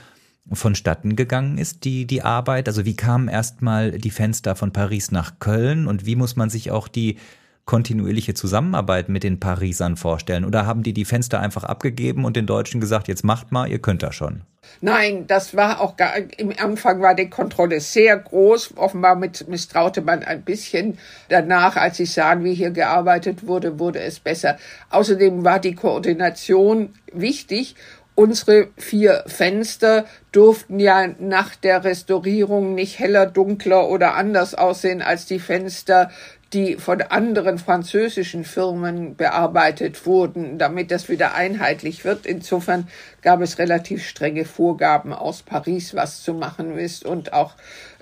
vonstatten 0.53 1.17
gegangen 1.17 1.59
ist, 1.59 1.85
die, 1.85 2.07
die 2.07 2.23
Arbeit? 2.23 2.69
Also 2.69 2.85
wie 2.85 2.95
kamen 2.95 3.29
erstmal 3.29 3.93
die 3.93 4.11
Fenster 4.11 4.55
von 4.55 4.73
Paris 4.73 5.11
nach 5.11 5.41
Köln 5.41 5.89
und 5.89 6.07
wie 6.07 6.17
muss 6.17 6.37
man 6.37 6.51
sich 6.51 6.71
auch 6.71 6.87
die 6.87 7.17
kontinuierliche 7.65 8.35
Zusammenarbeit 8.35 9.09
mit 9.09 9.23
den 9.23 9.41
Parisern 9.41 9.97
vorstellen? 9.97 10.45
Oder 10.45 10.67
haben 10.67 10.83
die 10.83 10.93
die 10.93 11.05
Fenster 11.05 11.41
einfach 11.41 11.65
abgegeben 11.65 12.25
und 12.25 12.37
den 12.37 12.47
Deutschen 12.47 12.81
gesagt, 12.81 13.09
jetzt 13.09 13.25
macht 13.25 13.53
mal, 13.53 13.69
ihr 13.69 13.79
könnt 13.79 14.03
das 14.03 14.15
schon? 14.15 14.43
Nein, 14.81 15.27
das 15.27 15.55
war 15.57 15.81
auch 15.81 15.97
gar, 15.97 16.15
im 16.39 16.53
Anfang 16.59 17.01
war 17.01 17.15
die 17.15 17.29
Kontrolle 17.29 17.81
sehr 17.81 18.17
groß. 18.17 18.77
Offenbar 18.77 19.17
mit, 19.17 19.49
misstraute 19.49 20.03
man 20.03 20.23
ein 20.23 20.43
bisschen. 20.43 20.99
Danach, 21.29 21.77
als 21.77 22.01
ich 22.01 22.13
sah, 22.13 22.43
wie 22.43 22.55
hier 22.55 22.71
gearbeitet 22.71 23.47
wurde, 23.47 23.79
wurde 23.79 24.01
es 24.01 24.21
besser. 24.21 24.57
Außerdem 24.91 25.45
war 25.45 25.59
die 25.59 25.75
Koordination 25.75 26.91
wichtig 27.13 27.77
Unsere 28.17 28.69
vier 28.77 29.25
Fenster 29.27 30.05
durften 30.31 30.79
ja 30.79 31.09
nach 31.19 31.57
der 31.57 31.83
Restaurierung 31.83 32.75
nicht 32.75 33.01
heller, 33.01 33.27
dunkler 33.27 33.89
oder 33.89 34.15
anders 34.15 34.55
aussehen 34.55 35.03
als 35.03 35.27
die 35.27 35.41
Fenster, 35.41 36.13
die 36.53 36.77
von 36.77 37.03
anderen 37.03 37.59
französischen 37.59 38.45
Firmen 38.45 39.17
bearbeitet 39.17 40.07
wurden, 40.07 40.59
damit 40.59 40.91
das 40.91 41.09
wieder 41.09 41.35
einheitlich 41.35 42.05
wird. 42.05 42.27
Insofern 42.27 42.89
gab 43.23 43.41
es 43.41 43.59
relativ 43.59 44.07
strenge 44.07 44.45
Vorgaben 44.45 45.13
aus 45.13 45.43
Paris, 45.43 45.95
was 45.95 46.23
zu 46.23 46.35
machen 46.35 46.79
ist 46.79 47.05
und 47.05 47.33
auch 47.33 47.55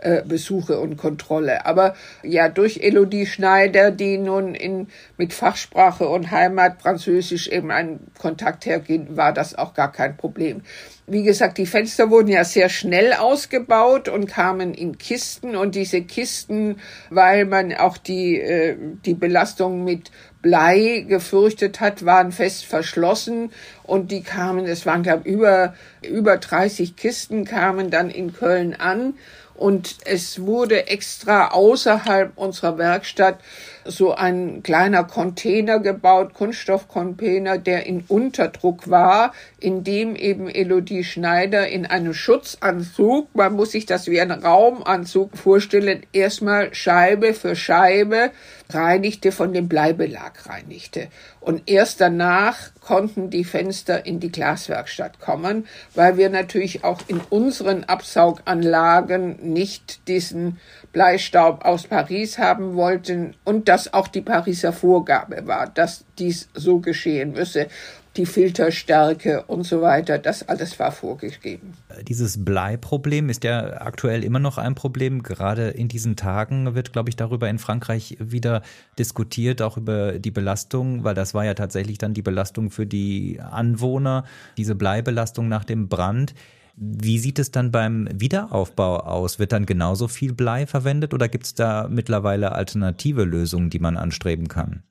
äh, 0.02 0.22
Besuche 0.26 0.78
und 0.78 0.96
Kontrolle. 0.96 1.64
Aber 1.66 1.94
ja, 2.22 2.48
durch 2.48 2.78
Elodie 2.78 3.26
Schneider, 3.26 3.90
die 3.90 4.18
nun 4.18 4.54
in, 4.54 4.88
mit 5.16 5.32
Fachsprache 5.32 6.08
und 6.08 6.30
Heimat 6.30 6.82
Französisch 6.82 7.48
eben 7.48 7.70
einen 7.70 8.00
Kontakt 8.18 8.66
hergehen, 8.66 9.16
war 9.16 9.32
das 9.32 9.56
auch 9.56 9.74
gar 9.74 9.92
kein 9.92 10.16
Problem. 10.16 10.62
Wie 11.06 11.24
gesagt, 11.24 11.58
die 11.58 11.66
Fenster 11.66 12.10
wurden 12.10 12.28
ja 12.28 12.44
sehr 12.44 12.68
schnell 12.68 13.12
ausgebaut 13.12 14.08
und 14.08 14.26
kamen 14.26 14.72
in 14.72 14.98
Kisten 14.98 15.56
und 15.56 15.74
diese 15.74 16.02
Kisten, 16.02 16.76
weil 17.10 17.44
man 17.44 17.74
auch 17.74 17.96
die, 17.96 18.40
äh, 18.40 18.76
die 19.04 19.14
Belastung 19.14 19.84
mit 19.84 20.10
Blei 20.42 21.04
gefürchtet 21.08 21.80
hat, 21.80 22.04
waren 22.04 22.32
fest 22.32 22.64
verschlossen 22.64 23.52
und 23.84 24.10
die 24.10 24.22
kamen, 24.22 24.66
es 24.66 24.86
waren 24.86 25.04
glaube 25.04 25.28
über, 25.28 25.74
über 26.02 26.36
30 26.36 26.96
Kisten 26.96 27.44
kamen 27.44 27.90
dann 27.90 28.10
in 28.10 28.32
Köln 28.32 28.74
an 28.74 29.14
und 29.54 29.96
es 30.04 30.44
wurde 30.44 30.88
extra 30.88 31.48
außerhalb 31.48 32.32
unserer 32.36 32.78
Werkstatt 32.78 33.38
so 33.84 34.12
ein 34.12 34.62
kleiner 34.62 35.04
Container 35.04 35.80
gebaut, 35.80 36.34
Kunststoffcontainer, 36.34 37.58
der 37.58 37.86
in 37.86 38.04
Unterdruck 38.08 38.88
war, 38.88 39.32
in 39.58 39.84
dem 39.84 40.16
eben 40.16 40.48
Elodie 40.48 41.04
Schneider 41.04 41.68
in 41.68 41.86
einem 41.86 42.14
Schutzanzug, 42.14 43.34
man 43.34 43.54
muss 43.54 43.72
sich 43.72 43.86
das 43.86 44.06
wie 44.06 44.20
ein 44.20 44.30
Raumanzug 44.30 45.36
vorstellen, 45.36 46.02
erstmal 46.12 46.74
Scheibe 46.74 47.34
für 47.34 47.56
Scheibe 47.56 48.30
reinigte, 48.74 49.32
von 49.32 49.52
dem 49.52 49.68
Bleibelag 49.68 50.46
reinigte. 50.46 51.08
Und 51.40 51.62
erst 51.66 52.00
danach 52.00 52.70
konnten 52.80 53.30
die 53.30 53.44
Fenster 53.44 54.06
in 54.06 54.20
die 54.20 54.30
Glaswerkstatt 54.30 55.20
kommen, 55.20 55.66
weil 55.94 56.16
wir 56.16 56.30
natürlich 56.30 56.84
auch 56.84 57.00
in 57.08 57.20
unseren 57.30 57.84
Absauganlagen 57.84 59.52
nicht 59.52 60.06
diesen 60.08 60.60
Bleistaub 60.92 61.64
aus 61.64 61.86
Paris 61.86 62.38
haben 62.38 62.74
wollten 62.74 63.34
und 63.44 63.68
dass 63.68 63.92
auch 63.92 64.08
die 64.08 64.20
Pariser 64.20 64.72
Vorgabe 64.72 65.46
war, 65.46 65.68
dass 65.68 66.04
dies 66.18 66.48
so 66.54 66.80
geschehen 66.80 67.32
müsse 67.32 67.68
die 68.16 68.26
Filterstärke 68.26 69.44
und 69.44 69.64
so 69.64 69.80
weiter, 69.80 70.18
das 70.18 70.48
alles 70.48 70.78
war 70.78 70.92
vorgegeben. 70.92 71.72
Dieses 72.06 72.44
Bleiproblem 72.44 73.30
ist 73.30 73.44
ja 73.44 73.80
aktuell 73.80 74.22
immer 74.22 74.38
noch 74.38 74.58
ein 74.58 74.74
Problem. 74.74 75.22
Gerade 75.22 75.68
in 75.68 75.88
diesen 75.88 76.16
Tagen 76.16 76.74
wird, 76.74 76.92
glaube 76.92 77.08
ich, 77.08 77.16
darüber 77.16 77.48
in 77.48 77.58
Frankreich 77.58 78.16
wieder 78.20 78.62
diskutiert, 78.98 79.62
auch 79.62 79.76
über 79.76 80.18
die 80.18 80.30
Belastung, 80.30 81.04
weil 81.04 81.14
das 81.14 81.32
war 81.32 81.44
ja 81.44 81.54
tatsächlich 81.54 81.98
dann 81.98 82.14
die 82.14 82.22
Belastung 82.22 82.70
für 82.70 82.86
die 82.86 83.40
Anwohner, 83.40 84.24
diese 84.56 84.74
Bleibelastung 84.74 85.48
nach 85.48 85.64
dem 85.64 85.88
Brand. 85.88 86.34
Wie 86.76 87.18
sieht 87.18 87.38
es 87.38 87.50
dann 87.50 87.70
beim 87.70 88.08
Wiederaufbau 88.12 89.00
aus? 89.00 89.38
Wird 89.38 89.52
dann 89.52 89.66
genauso 89.66 90.08
viel 90.08 90.32
Blei 90.32 90.66
verwendet 90.66 91.12
oder 91.14 91.28
gibt 91.28 91.44
es 91.44 91.54
da 91.54 91.86
mittlerweile 91.88 92.52
alternative 92.52 93.24
Lösungen, 93.24 93.70
die 93.70 93.78
man 93.78 93.96
anstreben 93.96 94.48
kann? 94.48 94.82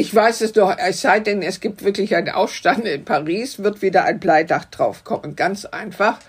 Ich 0.00 0.14
weiß 0.14 0.42
es 0.42 0.52
doch, 0.52 0.76
es 0.78 1.00
sei 1.00 1.18
denn, 1.18 1.42
es 1.42 1.58
gibt 1.58 1.82
wirklich 1.82 2.14
einen 2.14 2.28
Aufstand 2.28 2.84
in 2.84 3.04
Paris, 3.04 3.64
wird 3.64 3.82
wieder 3.82 4.04
ein 4.04 4.20
Bleidach 4.20 4.66
draufkommen. 4.66 5.34
Ganz 5.34 5.64
einfach, 5.64 6.20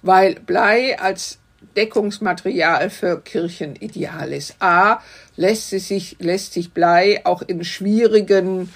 weil 0.00 0.36
Blei 0.36 0.98
als 0.98 1.36
Deckungsmaterial 1.76 2.88
für 2.88 3.20
Kirchen 3.20 3.76
ideal 3.76 4.32
ist. 4.32 4.56
A, 4.60 5.02
lässt 5.36 5.68
sich, 5.68 6.16
lässt 6.20 6.54
sich 6.54 6.72
Blei 6.72 7.20
auch 7.24 7.42
in 7.42 7.64
schwierigen 7.64 8.72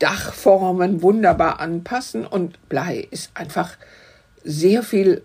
Dachformen 0.00 1.00
wunderbar 1.00 1.60
anpassen 1.60 2.26
und 2.26 2.68
Blei 2.68 3.06
ist 3.12 3.30
einfach 3.34 3.76
sehr 4.42 4.82
viel 4.82 5.22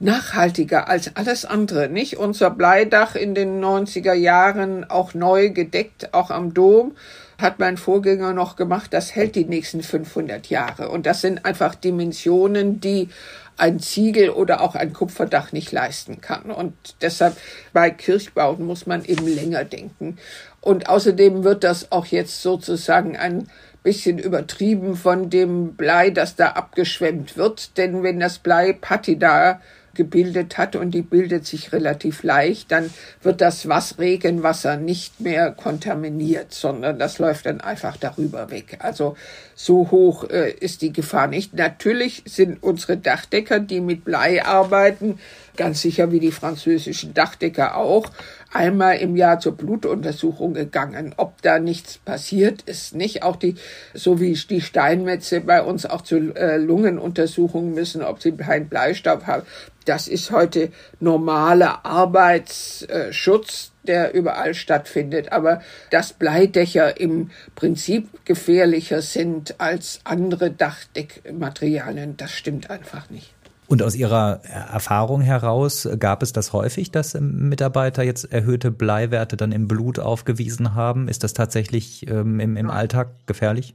nachhaltiger 0.00 0.88
als 0.88 1.16
alles 1.16 1.44
andere, 1.44 1.88
nicht? 1.88 2.16
Unser 2.16 2.50
Bleidach 2.50 3.14
in 3.14 3.34
den 3.34 3.62
90er 3.62 4.14
Jahren 4.14 4.88
auch 4.88 5.14
neu 5.14 5.50
gedeckt, 5.50 6.12
auch 6.12 6.30
am 6.30 6.52
Dom, 6.54 6.96
hat 7.38 7.58
mein 7.58 7.76
Vorgänger 7.76 8.32
noch 8.32 8.56
gemacht, 8.56 8.92
das 8.92 9.14
hält 9.14 9.34
die 9.34 9.44
nächsten 9.44 9.82
500 9.82 10.48
Jahre. 10.48 10.88
Und 10.88 11.06
das 11.06 11.20
sind 11.20 11.44
einfach 11.44 11.74
Dimensionen, 11.74 12.80
die 12.80 13.08
ein 13.56 13.78
Ziegel 13.78 14.30
oder 14.30 14.60
auch 14.60 14.74
ein 14.74 14.92
Kupferdach 14.92 15.52
nicht 15.52 15.70
leisten 15.72 16.20
kann. 16.20 16.50
Und 16.50 16.74
deshalb 17.00 17.36
bei 17.72 17.90
Kirchbauten 17.90 18.66
muss 18.66 18.86
man 18.86 19.04
eben 19.04 19.26
länger 19.26 19.64
denken. 19.64 20.18
Und 20.60 20.88
außerdem 20.88 21.44
wird 21.44 21.62
das 21.62 21.92
auch 21.92 22.06
jetzt 22.06 22.42
sozusagen 22.42 23.16
ein 23.16 23.48
bisschen 23.82 24.18
übertrieben 24.18 24.96
von 24.96 25.30
dem 25.30 25.74
Blei, 25.74 26.10
das 26.10 26.36
da 26.36 26.50
abgeschwemmt 26.50 27.36
wird. 27.36 27.76
Denn 27.76 28.02
wenn 28.02 28.18
das 28.18 28.38
Blei 28.38 28.72
Patina 28.72 29.60
gebildet 29.94 30.58
hat 30.58 30.76
und 30.76 30.92
die 30.92 31.02
bildet 31.02 31.46
sich 31.46 31.72
relativ 31.72 32.22
leicht, 32.22 32.70
dann 32.70 32.90
wird 33.22 33.40
das 33.40 33.68
was 33.68 33.98
Regenwasser 33.98 34.76
nicht 34.76 35.20
mehr 35.20 35.52
kontaminiert, 35.52 36.52
sondern 36.52 36.98
das 36.98 37.18
läuft 37.18 37.46
dann 37.46 37.60
einfach 37.60 37.96
darüber 37.96 38.50
weg. 38.50 38.78
Also 38.80 39.16
so 39.54 39.90
hoch 39.90 40.28
äh, 40.30 40.50
ist 40.50 40.82
die 40.82 40.92
Gefahr 40.92 41.28
nicht. 41.28 41.54
Natürlich 41.54 42.22
sind 42.26 42.62
unsere 42.62 42.96
Dachdecker, 42.96 43.60
die 43.60 43.80
mit 43.80 44.04
Blei 44.04 44.44
arbeiten, 44.44 45.18
ganz 45.56 45.82
sicher 45.82 46.10
wie 46.10 46.20
die 46.20 46.32
französischen 46.32 47.14
Dachdecker 47.14 47.76
auch, 47.76 48.10
einmal 48.54 48.96
im 48.96 49.16
Jahr 49.16 49.40
zur 49.40 49.56
Blutuntersuchung 49.56 50.54
gegangen. 50.54 51.14
Ob 51.16 51.42
da 51.42 51.58
nichts 51.58 51.98
passiert 51.98 52.62
ist, 52.62 52.94
nicht. 52.94 53.22
Auch 53.22 53.36
die, 53.36 53.56
so 53.92 54.20
wie 54.20 54.32
die 54.34 54.60
Steinmetze 54.60 55.40
bei 55.40 55.62
uns 55.62 55.86
auch 55.86 56.02
zu 56.02 56.16
äh, 56.34 56.56
Lungenuntersuchungen 56.56 57.74
müssen, 57.74 58.02
ob 58.02 58.22
sie 58.22 58.32
keinen 58.32 58.68
Bleistaub 58.68 59.26
haben. 59.26 59.42
Das 59.84 60.08
ist 60.08 60.30
heute 60.30 60.70
normaler 61.00 61.84
Arbeitsschutz, 61.84 63.72
der 63.82 64.14
überall 64.14 64.54
stattfindet. 64.54 65.32
Aber 65.32 65.60
dass 65.90 66.14
Bleidächer 66.14 66.98
im 66.98 67.30
Prinzip 67.54 68.24
gefährlicher 68.24 69.02
sind 69.02 69.60
als 69.60 70.00
andere 70.04 70.50
Dachdeckmaterialien, 70.50 72.16
das 72.16 72.32
stimmt 72.32 72.70
einfach 72.70 73.10
nicht. 73.10 73.33
Und 73.66 73.82
aus 73.82 73.94
Ihrer 73.94 74.40
Erfahrung 74.44 75.22
heraus 75.22 75.88
gab 75.98 76.22
es 76.22 76.32
das 76.32 76.52
häufig, 76.52 76.90
dass 76.90 77.14
Mitarbeiter 77.14 78.02
jetzt 78.02 78.30
erhöhte 78.30 78.70
Bleiwerte 78.70 79.36
dann 79.36 79.52
im 79.52 79.68
Blut 79.68 79.98
aufgewiesen 79.98 80.74
haben? 80.74 81.08
Ist 81.08 81.24
das 81.24 81.32
tatsächlich 81.32 82.06
ähm, 82.08 82.40
im, 82.40 82.56
im 82.56 82.70
Alltag 82.70 83.08
gefährlich? 83.26 83.74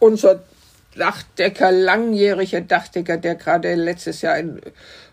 Unser 0.00 0.40
Dachdecker, 0.96 1.70
langjähriger 1.70 2.60
Dachdecker, 2.60 3.16
der 3.16 3.36
gerade 3.36 3.74
letztes 3.76 4.22
Jahr 4.22 4.36
in 4.38 4.60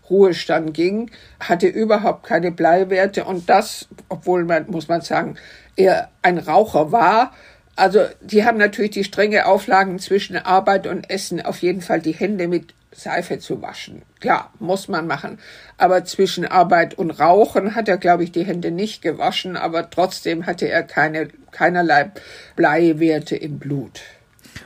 Ruhestand 0.09 0.73
ging, 0.73 1.11
hatte 1.39 1.67
überhaupt 1.67 2.25
keine 2.25 2.51
Bleiwerte 2.51 3.25
und 3.25 3.49
das, 3.49 3.87
obwohl 4.09 4.43
man, 4.45 4.69
muss 4.69 4.87
man 4.87 5.01
sagen, 5.01 5.35
er 5.75 6.09
ein 6.21 6.37
Raucher 6.37 6.91
war, 6.91 7.31
also 7.75 8.05
die 8.21 8.45
haben 8.45 8.57
natürlich 8.57 8.91
die 8.91 9.03
strenge 9.03 9.45
Auflagen 9.45 9.99
zwischen 9.99 10.37
Arbeit 10.37 10.87
und 10.87 11.09
Essen 11.09 11.45
auf 11.45 11.61
jeden 11.61 11.81
Fall 11.81 12.01
die 12.01 12.13
Hände 12.13 12.47
mit 12.47 12.73
Seife 12.95 13.39
zu 13.39 13.61
waschen. 13.61 14.03
Klar, 14.19 14.53
muss 14.59 14.87
man 14.87 15.05
machen. 15.05 15.39
Aber 15.77 16.05
zwischen 16.05 16.45
Arbeit 16.45 16.97
und 16.97 17.11
Rauchen 17.11 17.75
hat 17.75 17.89
er, 17.89 17.97
glaube 17.97 18.23
ich, 18.23 18.31
die 18.31 18.45
Hände 18.45 18.71
nicht 18.71 19.01
gewaschen, 19.01 19.57
aber 19.57 19.89
trotzdem 19.89 20.45
hatte 20.45 20.69
er 20.69 20.83
keine, 20.83 21.27
keinerlei 21.51 22.11
Bleiwerte 22.55 23.35
im 23.35 23.59
Blut. 23.59 24.01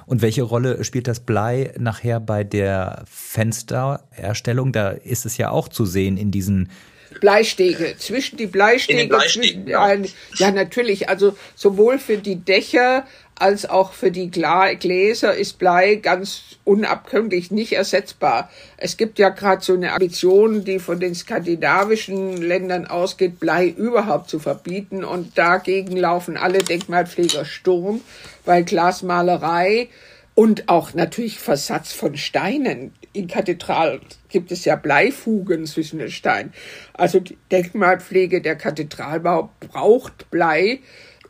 Und 0.06 0.22
welche 0.22 0.44
Rolle 0.44 0.84
spielt 0.84 1.08
das 1.08 1.20
Blei 1.20 1.74
nachher 1.78 2.20
bei 2.20 2.44
der 2.44 3.04
Fenstererstellung? 3.10 4.72
Da 4.72 4.90
ist 4.90 5.26
es 5.26 5.38
ja 5.38 5.50
auch 5.50 5.68
zu 5.68 5.86
sehen 5.86 6.18
in 6.18 6.32
diesen 6.32 6.70
Bleistege, 7.20 7.96
zwischen 7.98 8.38
die 8.38 8.46
Bleistege, 8.46 9.10
zwischen, 9.18 9.68
ja. 9.68 9.94
ja 10.36 10.52
natürlich, 10.52 11.10
also 11.10 11.36
sowohl 11.56 11.98
für 11.98 12.18
die 12.18 12.36
Dächer 12.36 13.06
als 13.40 13.70
auch 13.70 13.94
für 13.94 14.12
die 14.12 14.30
Gläser 14.30 15.34
ist 15.34 15.60
Blei 15.60 15.96
ganz 15.96 16.58
unabkömmlich 16.66 17.52
nicht 17.52 17.74
ersetzbar. 17.74 18.50
Es 18.78 18.98
gibt 18.98 19.18
ja 19.18 19.30
gerade 19.30 19.64
so 19.64 19.74
eine 19.74 19.94
Ambition, 19.94 20.66
die 20.66 20.80
von 20.80 21.00
den 21.00 21.16
skandinavischen 21.16 22.38
Ländern 22.38 22.86
ausgeht, 22.86 23.40
Blei 23.40 23.68
überhaupt 23.68 24.30
zu 24.30 24.40
verbieten. 24.40 25.04
Und 25.04 25.38
dagegen 25.38 25.96
laufen 25.96 26.38
alle 26.38 26.60
Denkmalpfleger 26.60 27.46
Sturm, 27.46 28.02
weil 28.46 28.64
Glasmalerei 28.64 29.88
und 30.36 30.70
auch 30.70 30.94
natürlich 30.94 31.40
Versatz 31.40 31.92
von 31.92 32.16
Steinen. 32.18 32.94
In 33.14 33.28
Kathedralen 33.28 34.02
gibt 34.30 34.52
es 34.52 34.64
ja 34.64 34.76
Bleifugen 34.76 35.66
zwischen 35.66 36.00
den 36.00 36.12
Steinen. 36.12 36.54
Also 36.94 37.20
die 37.20 37.38
Denkmalpflege 37.52 38.42
der 38.42 38.56
Kathedralbau 38.56 39.50
braucht 39.60 40.30
Blei 40.30 40.80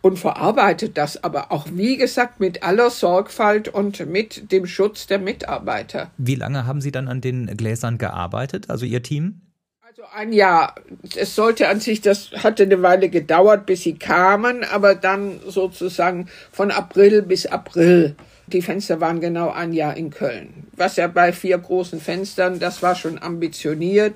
und 0.02 0.18
verarbeitet 0.18 0.98
das 0.98 1.24
aber 1.24 1.52
auch, 1.52 1.68
wie 1.72 1.98
gesagt, 1.98 2.40
mit 2.40 2.64
aller 2.64 2.90
Sorgfalt 2.90 3.68
und 3.68 4.06
mit 4.08 4.52
dem 4.52 4.66
Schutz 4.66 5.08
der 5.08 5.20
Mitarbeiter. 5.20 6.12
Wie 6.18 6.36
lange 6.36 6.66
haben 6.66 6.82
Sie 6.82 6.92
dann 6.92 7.08
an 7.08 7.22
den 7.22 7.48
Gläsern 7.58 7.98
gearbeitet, 7.98 8.70
also 8.70 8.86
Ihr 8.86 9.04
Team? 9.04 9.42
Also 9.82 10.04
ein 10.14 10.32
Jahr. 10.32 10.76
Es 11.16 11.36
sollte 11.36 11.68
an 11.68 11.80
sich, 11.80 12.00
das 12.02 12.32
hatte 12.32 12.64
eine 12.64 12.82
Weile 12.82 13.10
gedauert, 13.10 13.66
bis 13.66 13.82
sie 13.82 13.96
kamen, 13.96 14.64
aber 14.64 14.96
dann 14.96 15.40
sozusagen 15.48 16.28
von 16.52 16.72
April 16.72 17.24
bis 17.24 17.48
April. 17.48 18.16
Die 18.48 18.62
Fenster 18.62 19.02
waren 19.02 19.20
genau 19.20 19.50
ein 19.50 19.74
Jahr 19.74 19.98
in 19.98 20.10
Köln. 20.10 20.68
Was 20.76 20.96
ja 20.96 21.08
bei 21.08 21.34
vier 21.34 21.58
großen 21.58 22.00
Fenstern, 22.00 22.60
das 22.60 22.82
war 22.82 22.96
schon 22.96 23.22
ambitioniert. 23.22 24.16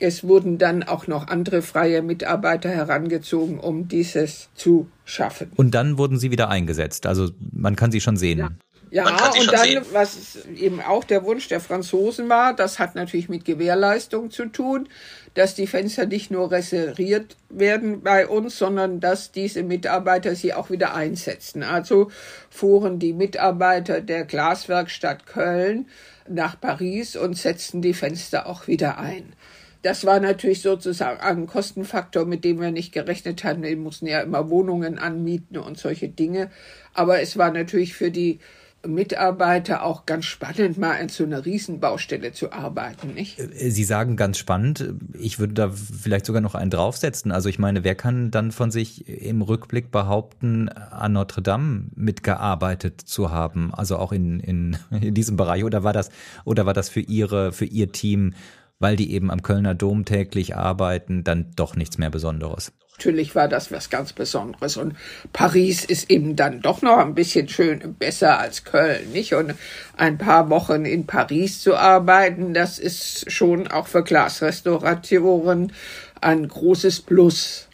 Es 0.00 0.24
wurden 0.24 0.58
dann 0.58 0.82
auch 0.82 1.06
noch 1.06 1.28
andere 1.28 1.62
freie 1.62 2.02
Mitarbeiter 2.02 2.70
herangezogen, 2.70 3.58
um 3.58 3.86
dieses 3.86 4.48
zu 4.54 4.88
schaffen. 5.04 5.52
Und 5.56 5.74
dann 5.74 5.98
wurden 5.98 6.18
sie 6.18 6.30
wieder 6.30 6.48
eingesetzt. 6.48 7.06
Also 7.06 7.30
man 7.52 7.76
kann 7.76 7.92
sie 7.92 8.00
schon 8.00 8.16
sehen. 8.16 8.38
Ja. 8.38 8.50
Ja, 8.92 9.04
und 9.04 9.52
dann, 9.52 9.64
sehen. 9.64 9.84
was 9.92 10.44
eben 10.56 10.80
auch 10.80 11.04
der 11.04 11.24
Wunsch 11.24 11.46
der 11.46 11.60
Franzosen 11.60 12.28
war, 12.28 12.54
das 12.54 12.80
hat 12.80 12.96
natürlich 12.96 13.28
mit 13.28 13.44
Gewährleistung 13.44 14.32
zu 14.32 14.46
tun, 14.46 14.88
dass 15.34 15.54
die 15.54 15.68
Fenster 15.68 16.06
nicht 16.06 16.32
nur 16.32 16.50
restauriert 16.50 17.36
werden 17.48 18.02
bei 18.02 18.26
uns, 18.26 18.58
sondern 18.58 18.98
dass 18.98 19.30
diese 19.30 19.62
Mitarbeiter 19.62 20.34
sie 20.34 20.54
auch 20.54 20.70
wieder 20.70 20.94
einsetzen. 20.94 21.62
Also 21.62 22.10
fuhren 22.50 22.98
die 22.98 23.12
Mitarbeiter 23.12 24.00
der 24.00 24.24
Glaswerkstatt 24.24 25.24
Köln 25.24 25.86
nach 26.28 26.60
Paris 26.60 27.14
und 27.14 27.36
setzten 27.36 27.82
die 27.82 27.94
Fenster 27.94 28.46
auch 28.46 28.66
wieder 28.66 28.98
ein. 28.98 29.34
Das 29.82 30.04
war 30.04 30.20
natürlich 30.20 30.62
sozusagen 30.62 31.20
ein 31.20 31.46
Kostenfaktor, 31.46 32.26
mit 32.26 32.44
dem 32.44 32.60
wir 32.60 32.70
nicht 32.70 32.92
gerechnet 32.92 33.44
hatten. 33.44 33.62
Wir 33.62 33.76
mussten 33.76 34.06
ja 34.06 34.20
immer 34.20 34.50
Wohnungen 34.50 34.98
anmieten 34.98 35.56
und 35.56 35.78
solche 35.78 36.08
Dinge. 36.08 36.50
Aber 36.92 37.20
es 37.20 37.36
war 37.38 37.50
natürlich 37.50 37.94
für 37.94 38.10
die 38.10 38.40
Mitarbeiter 38.86 39.82
auch 39.84 40.06
ganz 40.06 40.24
spannend, 40.24 40.78
mal 40.78 40.94
in 40.94 41.10
so 41.10 41.24
einer 41.24 41.44
Riesenbaustelle 41.44 42.32
zu 42.32 42.52
arbeiten, 42.52 43.12
nicht? 43.12 43.38
Äh, 43.38 43.70
Sie 43.70 43.84
sagen 43.84 44.16
ganz 44.16 44.38
spannend. 44.38 44.94
Ich 45.18 45.38
würde 45.38 45.52
da 45.52 45.70
vielleicht 45.70 46.24
sogar 46.24 46.40
noch 46.40 46.54
einen 46.54 46.70
draufsetzen. 46.70 47.30
Also 47.30 47.48
ich 47.48 47.58
meine, 47.58 47.84
wer 47.84 47.94
kann 47.94 48.30
dann 48.30 48.52
von 48.52 48.70
sich 48.70 49.06
im 49.06 49.42
Rückblick 49.42 49.90
behaupten, 49.90 50.68
an 50.68 51.12
Notre 51.12 51.42
Dame 51.42 51.84
mitgearbeitet 51.94 53.00
zu 53.02 53.30
haben? 53.30 53.74
Also 53.74 53.98
auch 53.98 54.12
in, 54.12 54.40
in, 54.40 54.78
in 54.90 55.14
diesem 55.14 55.36
Bereich? 55.36 55.64
Oder 55.64 55.84
war 55.84 55.92
das, 55.92 56.08
oder 56.44 56.64
war 56.64 56.74
das 56.74 56.88
für 56.88 57.00
Ihre, 57.00 57.52
für 57.52 57.66
Ihr 57.66 57.92
Team 57.92 58.34
weil 58.80 58.96
die 58.96 59.12
eben 59.12 59.30
am 59.30 59.42
Kölner 59.42 59.74
Dom 59.76 60.04
täglich 60.04 60.56
arbeiten, 60.56 61.22
dann 61.22 61.52
doch 61.54 61.76
nichts 61.76 61.98
mehr 61.98 62.10
Besonderes. 62.10 62.72
Natürlich 63.00 63.34
war 63.34 63.48
das 63.48 63.72
was 63.72 63.88
ganz 63.88 64.12
Besonderes 64.12 64.76
und 64.76 64.94
Paris 65.32 65.86
ist 65.86 66.10
eben 66.10 66.36
dann 66.36 66.60
doch 66.60 66.82
noch 66.82 66.98
ein 66.98 67.14
bisschen 67.14 67.48
schön 67.48 67.94
besser 67.94 68.38
als 68.38 68.64
Köln, 68.64 69.12
nicht? 69.12 69.32
Und 69.32 69.54
ein 69.96 70.18
paar 70.18 70.50
Wochen 70.50 70.84
in 70.84 71.06
Paris 71.06 71.62
zu 71.62 71.76
arbeiten, 71.76 72.52
das 72.52 72.78
ist 72.78 73.32
schon 73.32 73.68
auch 73.68 73.86
für 73.86 74.02
Glasrestauratoren 74.02 75.72
ein 76.20 76.46
großes 76.46 77.00
Plus. 77.00 77.69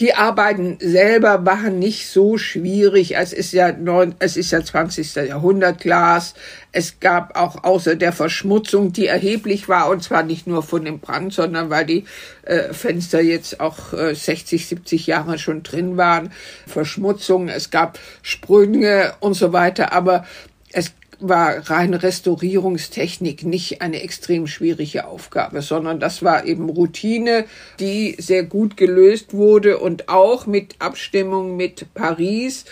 Die 0.00 0.14
Arbeiten 0.14 0.76
selber 0.80 1.46
waren 1.46 1.78
nicht 1.78 2.08
so 2.08 2.36
schwierig. 2.36 3.16
Es 3.16 3.32
ist 3.32 3.52
ja 3.52 3.70
neun, 3.70 4.16
es 4.18 4.36
ist 4.36 4.50
ja 4.50 4.64
20. 4.64 5.14
Jahrhundert 5.14 5.78
Glas. 5.78 6.34
Es 6.72 6.98
gab 6.98 7.38
auch 7.38 7.62
außer 7.62 7.94
der 7.94 8.12
Verschmutzung, 8.12 8.92
die 8.92 9.06
erheblich 9.06 9.68
war, 9.68 9.88
und 9.88 10.02
zwar 10.02 10.24
nicht 10.24 10.48
nur 10.48 10.64
von 10.64 10.84
dem 10.84 10.98
Brand, 10.98 11.32
sondern 11.32 11.70
weil 11.70 11.86
die 11.86 12.04
äh, 12.42 12.72
Fenster 12.72 13.20
jetzt 13.20 13.60
auch 13.60 13.92
äh, 13.92 14.16
60, 14.16 14.66
70 14.66 15.06
Jahre 15.06 15.38
schon 15.38 15.62
drin 15.62 15.96
waren, 15.96 16.32
Verschmutzung, 16.66 17.48
es 17.48 17.70
gab 17.70 18.00
Sprünge 18.22 19.14
und 19.20 19.34
so 19.34 19.52
weiter. 19.52 19.92
Aber 19.92 20.24
es 20.72 20.90
war 21.28 21.70
reine 21.70 22.02
Restaurierungstechnik 22.02 23.44
nicht 23.44 23.82
eine 23.82 24.02
extrem 24.02 24.46
schwierige 24.46 25.06
Aufgabe, 25.06 25.62
sondern 25.62 26.00
das 26.00 26.22
war 26.22 26.44
eben 26.44 26.68
Routine, 26.68 27.44
die 27.80 28.16
sehr 28.18 28.44
gut 28.44 28.76
gelöst 28.76 29.34
wurde 29.34 29.78
und 29.78 30.08
auch 30.08 30.46
mit 30.46 30.76
Abstimmung 30.78 31.56
mit 31.56 31.92
Paris 31.94 32.64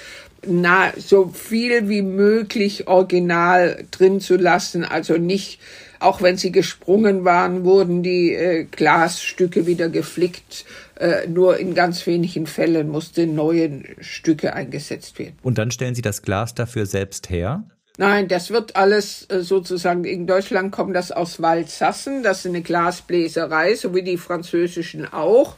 na, 0.45 0.93
so 0.97 1.29
viel 1.29 1.89
wie 1.89 2.03
möglich 2.03 2.89
original 2.89 3.85
drin 3.93 4.21
zu 4.21 4.37
lassen, 4.37 4.85
also 4.85 5.17
nicht 5.17 5.61
auch 6.03 6.21
wenn 6.21 6.37
sie 6.37 6.51
gesprungen 6.51 7.25
waren, 7.25 7.65
wurden 7.65 8.03
die 8.03 8.35
äh, 8.35 8.65
Glasstücke 8.65 9.67
wieder 9.67 9.89
geflickt. 9.89 10.65
Äh, 10.99 11.29
nur 11.29 11.59
in 11.59 11.75
ganz 11.75 12.07
wenigen 12.07 12.47
Fällen 12.47 12.89
mussten 12.89 13.35
neue 13.35 13.83
Stücke 14.01 14.53
eingesetzt 14.53 15.19
werden. 15.19 15.39
Und 15.43 15.59
dann 15.59 15.71
stellen 15.71 15.95
Sie 15.95 16.03
das 16.03 16.23
Glas 16.23 16.55
dafür 16.55 16.87
selbst 16.87 17.31
her? 17.31 17.65
Nein, 17.99 18.27
das 18.29 18.51
wird 18.51 18.75
alles 18.75 19.27
äh, 19.29 19.41
sozusagen, 19.43 20.05
in 20.05 20.27
Deutschland 20.27 20.73
kommt 20.73 20.97
das 20.97 21.13
aus 21.13 21.43
Waldsassen, 21.43 22.23
das 22.23 22.41
ist 22.41 22.47
eine 22.47 22.63
Glasbläserei, 22.63 23.75
so 23.75 23.95
wie 23.95 24.03
die 24.03 24.17
französischen 24.17 25.13
auch. 25.13 25.57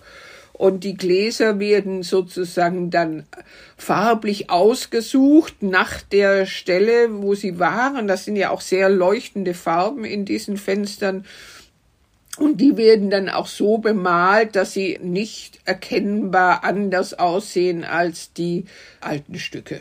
Und 0.52 0.84
die 0.84 0.94
Gläser 0.94 1.58
werden 1.58 2.04
sozusagen 2.04 2.90
dann 2.90 3.24
farblich 3.76 4.50
ausgesucht 4.50 5.62
nach 5.62 6.00
der 6.00 6.46
Stelle, 6.46 7.08
wo 7.22 7.34
sie 7.34 7.58
waren. 7.58 8.06
Das 8.06 8.24
sind 8.24 8.36
ja 8.36 8.50
auch 8.50 8.60
sehr 8.60 8.88
leuchtende 8.88 9.52
Farben 9.52 10.04
in 10.04 10.24
diesen 10.24 10.56
Fenstern. 10.56 11.24
Und 12.36 12.60
die 12.60 12.76
werden 12.76 13.10
dann 13.10 13.28
auch 13.28 13.48
so 13.48 13.78
bemalt, 13.78 14.54
dass 14.54 14.72
sie 14.72 14.98
nicht 15.02 15.58
erkennbar 15.64 16.62
anders 16.62 17.14
aussehen 17.14 17.84
als 17.84 18.32
die 18.32 18.66
alten 19.00 19.38
Stücke. 19.40 19.80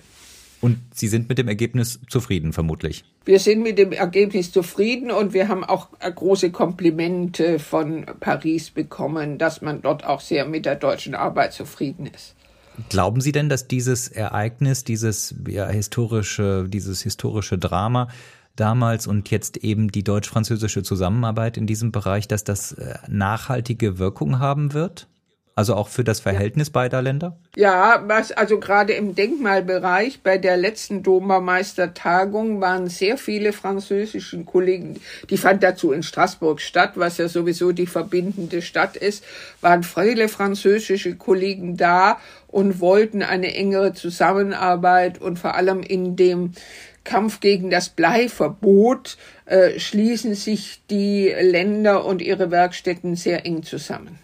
Und 0.64 0.80
Sie 0.94 1.10
sind 1.10 1.28
mit 1.28 1.38
dem 1.38 1.50
Ergebnis 1.50 2.00
zufrieden, 2.08 2.54
vermutlich. 2.54 3.04
wir 3.26 3.40
sind 3.40 3.64
mit 3.64 3.78
dem 3.78 3.92
Ergebnis 3.92 4.54
zufrieden 4.54 5.12
und 5.12 5.34
wir 5.34 5.50
haben 5.50 5.66
auch 5.66 5.90
große 6.00 6.52
Komplimente 6.52 7.60
von 7.60 8.06
Paris 8.22 8.72
bekommen, 8.72 9.38
dass 9.38 9.62
man 9.62 9.82
dort 9.82 10.06
auch 10.06 10.22
sehr 10.22 10.46
mit 10.46 10.66
der 10.66 10.76
deutschen 10.76 11.16
Arbeit 11.16 11.52
zufrieden 11.52 12.06
ist. 12.06 12.36
Glauben 12.88 13.20
Sie 13.20 13.34
denn, 13.34 13.50
dass 13.50 13.68
dieses 13.68 14.08
Ereignis, 14.08 14.86
dieses 14.86 15.36
ja, 15.50 15.68
historische, 15.68 16.66
dieses 16.70 17.02
historische 17.02 17.58
Drama 17.58 18.08
damals 18.56 19.06
und 19.06 19.30
jetzt 19.32 19.58
eben 19.58 19.92
die 19.92 20.06
deutsch-französische 20.06 20.82
Zusammenarbeit 20.82 21.58
in 21.58 21.68
diesem 21.68 21.92
Bereich, 21.92 22.30
dass 22.30 22.46
das 22.46 22.72
äh, 22.72 22.96
nachhaltige 23.10 24.00
Wirkung 24.00 24.40
haben 24.40 24.72
wird? 24.72 25.08
Also 25.56 25.76
auch 25.76 25.88
für 25.88 26.04
das 26.04 26.20
Verhältnis 26.20 26.72
beider 26.72 27.04
Länder? 27.04 27.38
Ja, 27.56 28.04
was 28.08 28.32
also 28.32 28.60
gerade 28.60 28.94
im 28.94 29.14
Denkmalbereich 29.14 30.22
bei 30.24 30.40
der 30.40 30.58
letzten 30.58 31.04
Dobermeistertagung 31.04 32.60
waren 32.60 32.88
sehr 32.88 33.18
viele 33.20 33.54
französische 33.54 34.44
Kollegen, 34.46 35.00
die 35.30 35.38
fand 35.38 35.62
dazu 35.62 35.92
in 35.92 36.02
Straßburg 36.02 36.60
statt, 36.60 36.94
was 36.96 37.20
ja 37.20 37.28
sowieso 37.28 37.72
die 37.72 37.86
verbindende 37.86 38.64
Stadt 38.64 38.98
ist, 38.98 39.24
waren 39.62 39.84
viele 39.84 40.28
französische 40.28 41.16
Kollegen 41.16 41.78
da 41.78 42.20
und 42.48 42.80
wollten 42.80 43.22
eine 43.22 43.54
engere 43.54 43.94
Zusammenarbeit 43.94 45.22
und 45.22 45.38
vor 45.38 45.54
allem 45.54 45.84
in 45.84 46.16
dem 46.16 46.54
Kampf 47.04 47.42
gegen 47.42 47.70
das 47.70 47.90
Bleiverbot 47.90 49.18
äh, 49.46 49.80
schließen 49.80 50.34
sich 50.34 50.82
die 50.90 51.28
Länder 51.28 52.06
und 52.06 52.22
ihre 52.24 52.50
Werkstätten 52.50 53.16
sehr 53.16 53.46
eng 53.46 53.62
zusammen. 53.62 54.18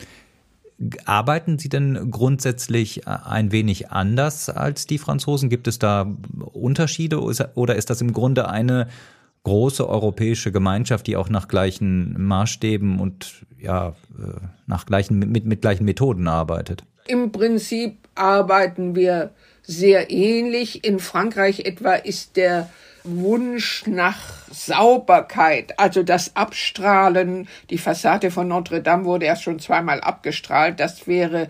Arbeiten 1.06 1.60
Sie 1.60 1.68
denn 1.70 2.10
grundsätzlich 2.10 3.06
äh, 3.06 3.18
ein 3.26 3.52
wenig 3.52 3.92
anders 3.92 4.50
als 4.50 4.88
die 4.88 4.98
Franzosen? 4.98 5.50
Gibt 5.50 5.68
es 5.68 5.80
da 5.80 6.12
Unterschiede 6.54 7.22
oder 7.22 7.76
ist 7.76 7.90
das 7.90 8.02
im 8.02 8.14
Grunde 8.14 8.50
eine 8.50 8.88
große 9.44 9.88
europäische 9.88 10.52
Gemeinschaft, 10.52 11.08
die 11.08 11.18
auch 11.18 11.30
nach 11.30 11.48
gleichen 11.48 12.22
Maßstäben 12.22 13.00
und 13.00 13.46
ja, 13.60 13.90
äh, 14.18 14.40
nach 14.68 14.86
gleichen, 14.86 15.20
mit, 15.20 15.46
mit 15.46 15.62
gleichen 15.62 15.86
Methoden 15.86 16.28
arbeitet? 16.28 16.84
Im 17.08 17.32
Prinzip 17.32 17.98
arbeiten 18.16 18.96
wir 18.96 19.32
sehr 19.64 20.12
ähnlich. 20.12 20.86
In 20.86 21.00
Frankreich 21.00 21.62
etwa 21.62 21.94
ist 21.94 22.38
der 22.38 22.70
Wunsch 23.04 23.86
nach 23.88 24.18
Sauberkeit, 24.52 25.80
also 25.80 26.04
das 26.04 26.36
Abstrahlen, 26.36 27.48
die 27.70 27.78
Fassade 27.78 28.32
von 28.32 28.48
Notre 28.48 28.82
Dame 28.82 29.06
wurde 29.06 29.26
erst 29.26 29.44
schon 29.44 29.60
zweimal 29.60 30.02
abgestrahlt, 30.02 30.80
das 30.80 31.08
wäre 31.08 31.48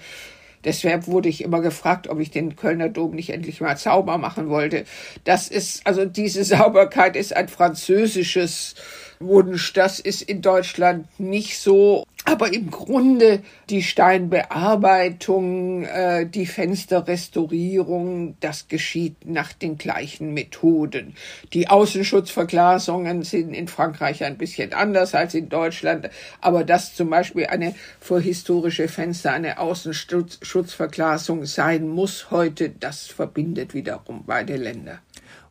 Deshalb 0.64 1.08
wurde 1.08 1.30
ich 1.30 1.42
immer 1.42 1.62
gefragt, 1.62 2.10
ob 2.10 2.20
ich 2.20 2.32
den 2.32 2.56
Kölner 2.56 2.90
Dom 2.90 3.16
nicht 3.16 3.30
endlich 3.30 3.62
mal 3.62 3.78
sauber 3.78 4.18
machen 4.18 4.50
wollte. 4.50 4.84
Das 5.24 5.48
ist, 5.48 5.88
also 5.88 6.06
diese 6.06 6.44
Sauberkeit 6.44 7.16
ist 7.16 7.36
ein 7.36 7.48
französisches 7.48 8.76
Wunsch. 9.20 9.72
Das 9.74 10.00
ist 10.00 10.22
in 10.22 10.42
Deutschland 10.42 11.08
nicht 11.18 11.60
so. 11.60 12.06
Aber 12.30 12.54
im 12.54 12.70
Grunde 12.70 13.42
die 13.72 13.82
Steinbearbeitung, 13.82 15.84
äh, 15.86 16.28
die 16.28 16.46
Fensterrestaurierung, 16.46 18.38
das 18.40 18.68
geschieht 18.68 19.26
nach 19.26 19.52
den 19.52 19.80
gleichen 19.80 20.36
Methoden. 20.36 21.16
Die 21.54 21.70
Außenschutzverglasungen 21.70 23.24
sind 23.24 23.56
in 23.56 23.68
Frankreich 23.68 24.24
ein 24.24 24.38
bisschen 24.38 24.74
anders 24.74 25.16
als 25.16 25.34
in 25.34 25.50
Deutschland, 25.50 26.12
aber 26.40 26.64
dass 26.64 26.94
zum 26.94 27.10
Beispiel 27.10 27.48
eine 27.48 27.74
für 28.00 28.20
historische 28.20 28.90
Fenster 28.90 29.34
eine 29.34 29.58
Außenschutzverglasung 29.58 31.46
sein 31.46 31.88
muss 31.88 32.30
heute, 32.30 32.70
das 32.70 33.08
verbindet 33.08 33.74
wiederum 33.74 34.26
beide 34.28 34.56
Länder. 34.56 35.00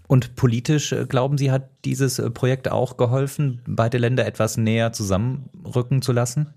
Und 0.07 0.37
politisch, 0.37 0.93
äh, 0.93 1.07
glauben 1.07 1.39
Sie, 1.39 1.51
hat 1.51 1.71
dieses 1.85 2.21
äh, 2.21 2.31
Projekt 2.31 2.71
auch 2.71 2.97
geholfen, 2.97 3.63
beide 3.67 3.99
Länder 3.99 4.27
etwas 4.27 4.57
näher 4.57 4.93
zusammenrücken 4.93 6.03
zu 6.03 6.13
lassen? 6.13 6.55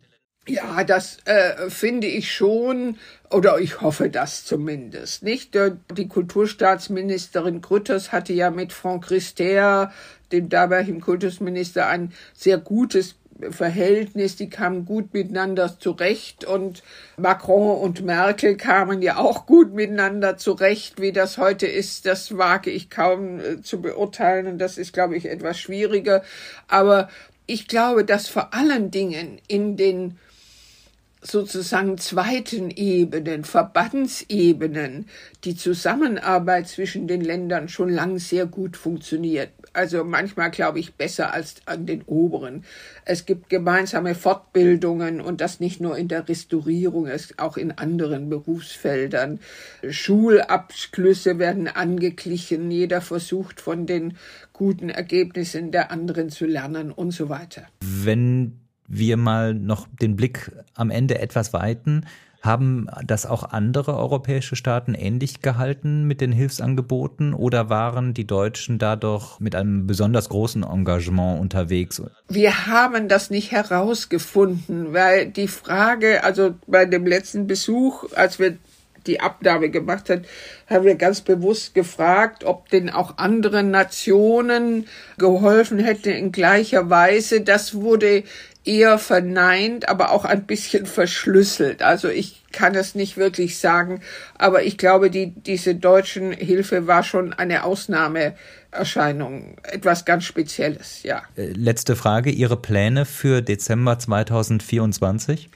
Ja, 0.48 0.84
das 0.84 1.20
äh, 1.26 1.70
finde 1.70 2.08
ich 2.08 2.34
schon, 2.34 2.98
oder 3.30 3.60
ich 3.60 3.82
hoffe 3.82 4.10
das 4.10 4.44
zumindest. 4.44 5.22
Nicht? 5.22 5.56
Die 5.56 6.08
Kulturstaatsministerin 6.08 7.62
Grütters 7.62 8.12
hatte 8.12 8.34
ja 8.34 8.50
mit 8.50 8.74
Franck 8.74 9.06
Christer, 9.06 9.94
dem 10.32 10.50
damaligen 10.50 11.00
Kultusminister, 11.00 11.88
ein 11.88 12.12
sehr 12.34 12.58
gutes 12.58 13.16
Verhältnis, 13.52 14.36
die 14.36 14.50
kamen 14.50 14.86
gut 14.86 15.14
miteinander 15.14 15.80
zurecht 15.80 16.44
und 16.46 16.84
Macron 17.18 17.78
und 17.78 18.04
Merkel 18.04 18.58
kamen 18.58 19.02
ja 19.02 19.18
auch 19.18 19.46
gut 19.46 19.74
miteinander 19.74 20.38
zurecht. 20.38 21.00
Wie 21.00 21.12
das 21.12 21.38
heute 21.38 21.68
ist, 21.68 22.06
das 22.08 22.38
wage 22.38 22.72
ich 22.72 22.90
kaum 22.90 23.40
äh, 23.40 23.62
zu 23.62 23.80
beurteilen 23.82 24.48
und 24.48 24.58
das 24.58 24.80
ist, 24.80 24.94
glaube 24.94 25.16
ich, 25.18 25.26
etwas 25.26 25.60
schwieriger. 25.60 26.24
Aber 26.68 27.10
ich 27.46 27.68
glaube, 27.68 28.06
dass 28.06 28.28
vor 28.28 28.54
allen 28.54 28.92
Dingen 28.92 29.40
in 29.48 29.78
den 29.78 30.18
sozusagen 31.22 31.98
zweiten 31.98 32.72
Ebenen, 32.72 33.44
Verbandsebenen, 33.44 35.06
die 35.44 35.56
Zusammenarbeit 35.56 36.68
zwischen 36.68 37.08
den 37.08 37.22
Ländern 37.22 37.70
schon 37.70 37.90
lang 37.90 38.18
sehr 38.18 38.48
gut 38.48 38.76
funktioniert. 38.76 39.50
Also 39.74 40.04
manchmal 40.04 40.52
glaube 40.52 40.80
ich 40.80 40.96
besser 40.96 41.34
als 41.34 41.56
an 41.66 41.86
den 41.86 42.02
oberen. 42.06 42.66
Es 43.06 43.26
gibt 43.26 43.50
gemeinsame 43.50 44.16
Fortbildungen 44.16 45.22
und 45.22 45.40
das 45.40 45.60
nicht 45.60 45.80
nur 45.80 45.98
in 45.98 46.08
der 46.08 46.28
Restaurierung, 46.28 47.08
es 47.08 47.38
auch 47.38 47.56
in 47.56 47.72
anderen 47.72 48.30
Berufsfeldern. 48.30 49.40
Schulabschlüsse 49.88 51.40
werden 51.40 51.68
angeglichen, 51.68 52.70
jeder 52.72 53.00
versucht 53.00 53.62
von 53.62 53.86
den 53.86 54.18
guten 54.52 54.90
Ergebnissen 54.90 55.72
der 55.72 55.92
anderen 55.92 56.30
zu 56.30 56.46
lernen 56.46 56.92
und 56.92 57.12
so 57.12 57.30
weiter. 57.30 57.68
Wenn 57.82 58.61
wir 58.92 59.18
mal 59.18 59.54
noch 59.54 59.88
den 60.02 60.16
Blick 60.16 60.52
am 60.76 60.90
Ende 60.90 61.20
etwas 61.20 61.54
weiten, 61.54 62.06
haben 62.42 62.88
das 63.06 63.28
auch 63.28 63.44
andere 63.44 63.96
europäische 63.96 64.56
Staaten 64.56 64.96
ähnlich 64.96 65.42
gehalten 65.42 66.06
mit 66.06 66.22
den 66.22 66.32
Hilfsangeboten 66.32 67.36
oder 67.36 67.70
waren 67.70 68.16
die 68.16 68.26
Deutschen 68.26 68.80
da 68.80 68.96
doch 68.96 69.40
mit 69.40 69.56
einem 69.56 69.86
besonders 69.86 70.30
großen 70.30 70.64
Engagement 70.64 71.40
unterwegs? 71.40 72.02
Wir 72.30 72.66
haben 72.66 73.08
das 73.08 73.30
nicht 73.30 73.52
herausgefunden, 73.52 74.92
weil 74.92 75.28
die 75.28 75.48
Frage, 75.48 76.24
also 76.24 76.56
bei 76.66 76.86
dem 76.86 77.06
letzten 77.06 77.46
Besuch, 77.46 78.06
als 78.16 78.40
wir 78.40 78.58
die 79.08 79.20
Abnahme 79.20 79.70
gemacht 79.70 80.10
hat, 80.10 80.22
haben 80.68 80.86
wir 80.86 80.96
ganz 80.96 81.22
bewusst 81.22 81.74
gefragt, 81.74 82.44
ob 82.44 82.70
denn 82.70 82.90
auch 82.90 83.18
anderen 83.18 83.72
Nationen 83.72 84.88
geholfen 85.18 85.80
hätte 85.80 86.12
in 86.12 86.32
gleicher 86.32 86.90
Weise. 86.90 87.42
Das 87.42 87.74
wurde 87.74 88.24
eher 88.64 89.00
verneint, 89.00 89.90
aber 89.90 90.12
auch 90.12 90.26
ein 90.26 90.46
bisschen 90.46 90.86
verschlüsselt. 90.86 91.82
Also 91.82 92.10
ich 92.10 92.44
kann 92.52 92.76
es 92.76 92.96
nicht 92.96 93.18
wirklich 93.18 93.58
sagen, 93.58 94.02
aber 94.38 94.64
ich 94.64 94.78
glaube, 94.78 95.10
die, 95.10 95.32
diese 95.32 95.74
deutschen 95.76 96.32
Hilfe 96.32 96.86
war 96.86 97.04
schon 97.04 97.34
eine 97.34 97.64
Ausnahmeerscheinung, 97.64 99.58
etwas 99.64 100.06
ganz 100.06 100.26
Spezielles, 100.26 101.02
ja. 101.04 101.24
Äh, 101.36 101.48
letzte 101.54 101.96
Frage, 101.96 102.30
Ihre 102.30 102.58
Pläne 102.58 103.06
für 103.06 103.42
Dezember 103.42 103.98
2024? 103.98 105.50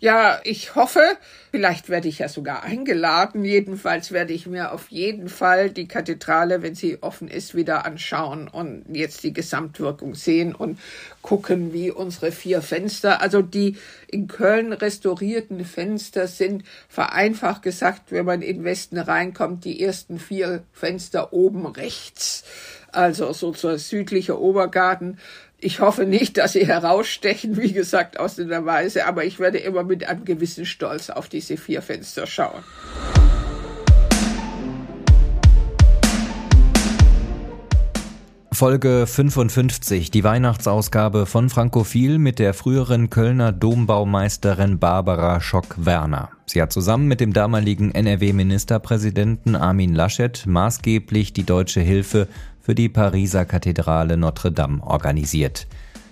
Ja, 0.00 0.38
ich 0.44 0.76
hoffe, 0.76 1.02
vielleicht 1.50 1.88
werde 1.88 2.06
ich 2.06 2.20
ja 2.20 2.28
sogar 2.28 2.62
eingeladen. 2.62 3.44
Jedenfalls 3.44 4.12
werde 4.12 4.32
ich 4.32 4.46
mir 4.46 4.70
auf 4.70 4.90
jeden 4.90 5.28
Fall 5.28 5.70
die 5.70 5.88
Kathedrale, 5.88 6.62
wenn 6.62 6.76
sie 6.76 7.02
offen 7.02 7.26
ist, 7.26 7.56
wieder 7.56 7.84
anschauen 7.84 8.46
und 8.46 8.84
jetzt 8.92 9.24
die 9.24 9.32
Gesamtwirkung 9.32 10.14
sehen 10.14 10.54
und 10.54 10.78
gucken, 11.20 11.72
wie 11.72 11.90
unsere 11.90 12.30
vier 12.30 12.62
Fenster, 12.62 13.20
also 13.20 13.42
die 13.42 13.76
in 14.06 14.28
Köln 14.28 14.72
restaurierten 14.72 15.64
Fenster 15.64 16.28
sind 16.28 16.62
vereinfacht 16.88 17.62
gesagt, 17.62 18.12
wenn 18.12 18.24
man 18.24 18.40
in 18.40 18.62
Westen 18.62 18.98
reinkommt, 18.98 19.64
die 19.64 19.82
ersten 19.82 20.20
vier 20.20 20.62
Fenster 20.72 21.32
oben 21.32 21.66
rechts, 21.66 22.44
also 22.92 23.32
so 23.32 23.50
zur 23.50 23.78
südliche 23.78 24.40
Obergarten 24.40 25.18
ich 25.60 25.80
hoffe 25.80 26.04
nicht, 26.04 26.36
dass 26.36 26.52
sie 26.52 26.66
herausstechen, 26.66 27.56
wie 27.56 27.72
gesagt, 27.72 28.20
aus 28.20 28.36
der 28.36 28.64
Weise, 28.64 29.06
aber 29.06 29.24
ich 29.24 29.40
werde 29.40 29.58
immer 29.58 29.82
mit 29.82 30.08
einem 30.08 30.24
gewissen 30.24 30.66
Stolz 30.66 31.10
auf 31.10 31.28
diese 31.28 31.56
vier 31.56 31.82
Fenster 31.82 32.26
schauen. 32.26 32.62
Folge 38.52 39.06
55, 39.06 40.10
die 40.10 40.24
Weihnachtsausgabe 40.24 41.26
von 41.26 41.48
Frankophil 41.48 42.18
mit 42.18 42.40
der 42.40 42.54
früheren 42.54 43.08
Kölner 43.08 43.52
Dombaumeisterin 43.52 44.80
Barbara 44.80 45.40
Schock-Werner. 45.40 46.30
Sie 46.46 46.60
hat 46.60 46.72
zusammen 46.72 47.06
mit 47.06 47.20
dem 47.20 47.32
damaligen 47.32 47.92
NRW-Ministerpräsidenten 47.92 49.54
Armin 49.54 49.94
Laschet 49.94 50.44
maßgeblich 50.46 51.32
die 51.32 51.44
deutsche 51.44 51.80
Hilfe 51.80 52.26
für 52.68 52.74
die 52.74 52.90
Pariser 52.90 53.46
Kathedrale 53.46 54.18
Notre 54.18 54.52
Dame 54.52 54.82
organisiert. 54.82 55.66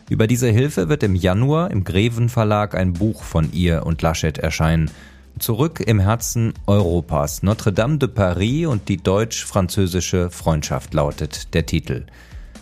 Über 0.09 0.27
diese 0.27 0.49
Hilfe 0.49 0.89
wird 0.89 1.03
im 1.03 1.15
Januar 1.15 1.71
im 1.71 1.85
Greven 1.85 2.31
Verlag 2.31 2.75
ein 2.75 2.95
Buch 2.95 3.25
von 3.25 3.53
ihr 3.53 3.85
und 3.85 4.01
Laschet 4.01 4.39
erscheinen. 4.39 4.91
Zurück 5.39 5.81
im 5.81 6.01
Herzen 6.01 6.55
Europas. 6.67 7.43
Notre 7.43 7.75
Dame 7.75 7.99
de 7.99 8.09
Paris 8.09 8.69
und 8.69 8.89
die 8.89 8.97
deutsch-französische 8.97 10.31
Freundschaft 10.31 10.95
lautet 10.95 11.53
der 11.53 11.67
Titel. 11.67 12.07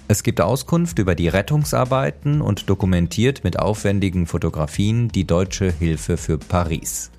Es 0.09 0.25
gibt 0.25 0.41
Auskunft 0.41 0.99
über 0.99 1.15
die 1.15 1.29
Rettungsarbeiten 1.29 2.41
und 2.41 2.69
dokumentiert 2.69 3.45
mit 3.45 3.61
aufwendigen 3.61 4.27
Fotografien 4.27 5.07
die 5.07 5.25
deutsche 5.25 5.71
Hilfe 5.71 6.17
für 6.17 6.37
Paris. 6.37 7.13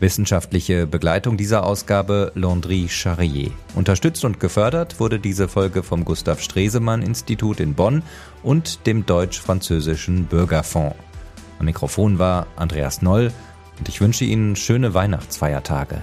Wissenschaftliche 0.00 0.86
Begleitung 0.86 1.36
dieser 1.36 1.64
Ausgabe 1.64 2.32
Landry 2.34 2.88
Charrier. 2.88 3.50
Unterstützt 3.74 4.24
und 4.24 4.40
gefördert 4.40 5.00
wurde 5.00 5.18
diese 5.18 5.48
Folge 5.48 5.82
vom 5.82 6.04
Gustav 6.04 6.40
Stresemann 6.40 7.02
Institut 7.02 7.60
in 7.60 7.74
Bonn 7.74 8.02
und 8.42 8.86
dem 8.86 9.06
Deutsch-Französischen 9.06 10.26
Bürgerfonds. 10.26 10.96
Am 11.58 11.66
Mikrofon 11.66 12.18
war 12.18 12.46
Andreas 12.56 13.02
Noll 13.02 13.32
und 13.78 13.88
ich 13.88 14.00
wünsche 14.00 14.24
Ihnen 14.24 14.56
schöne 14.56 14.94
Weihnachtsfeiertage. 14.94 16.00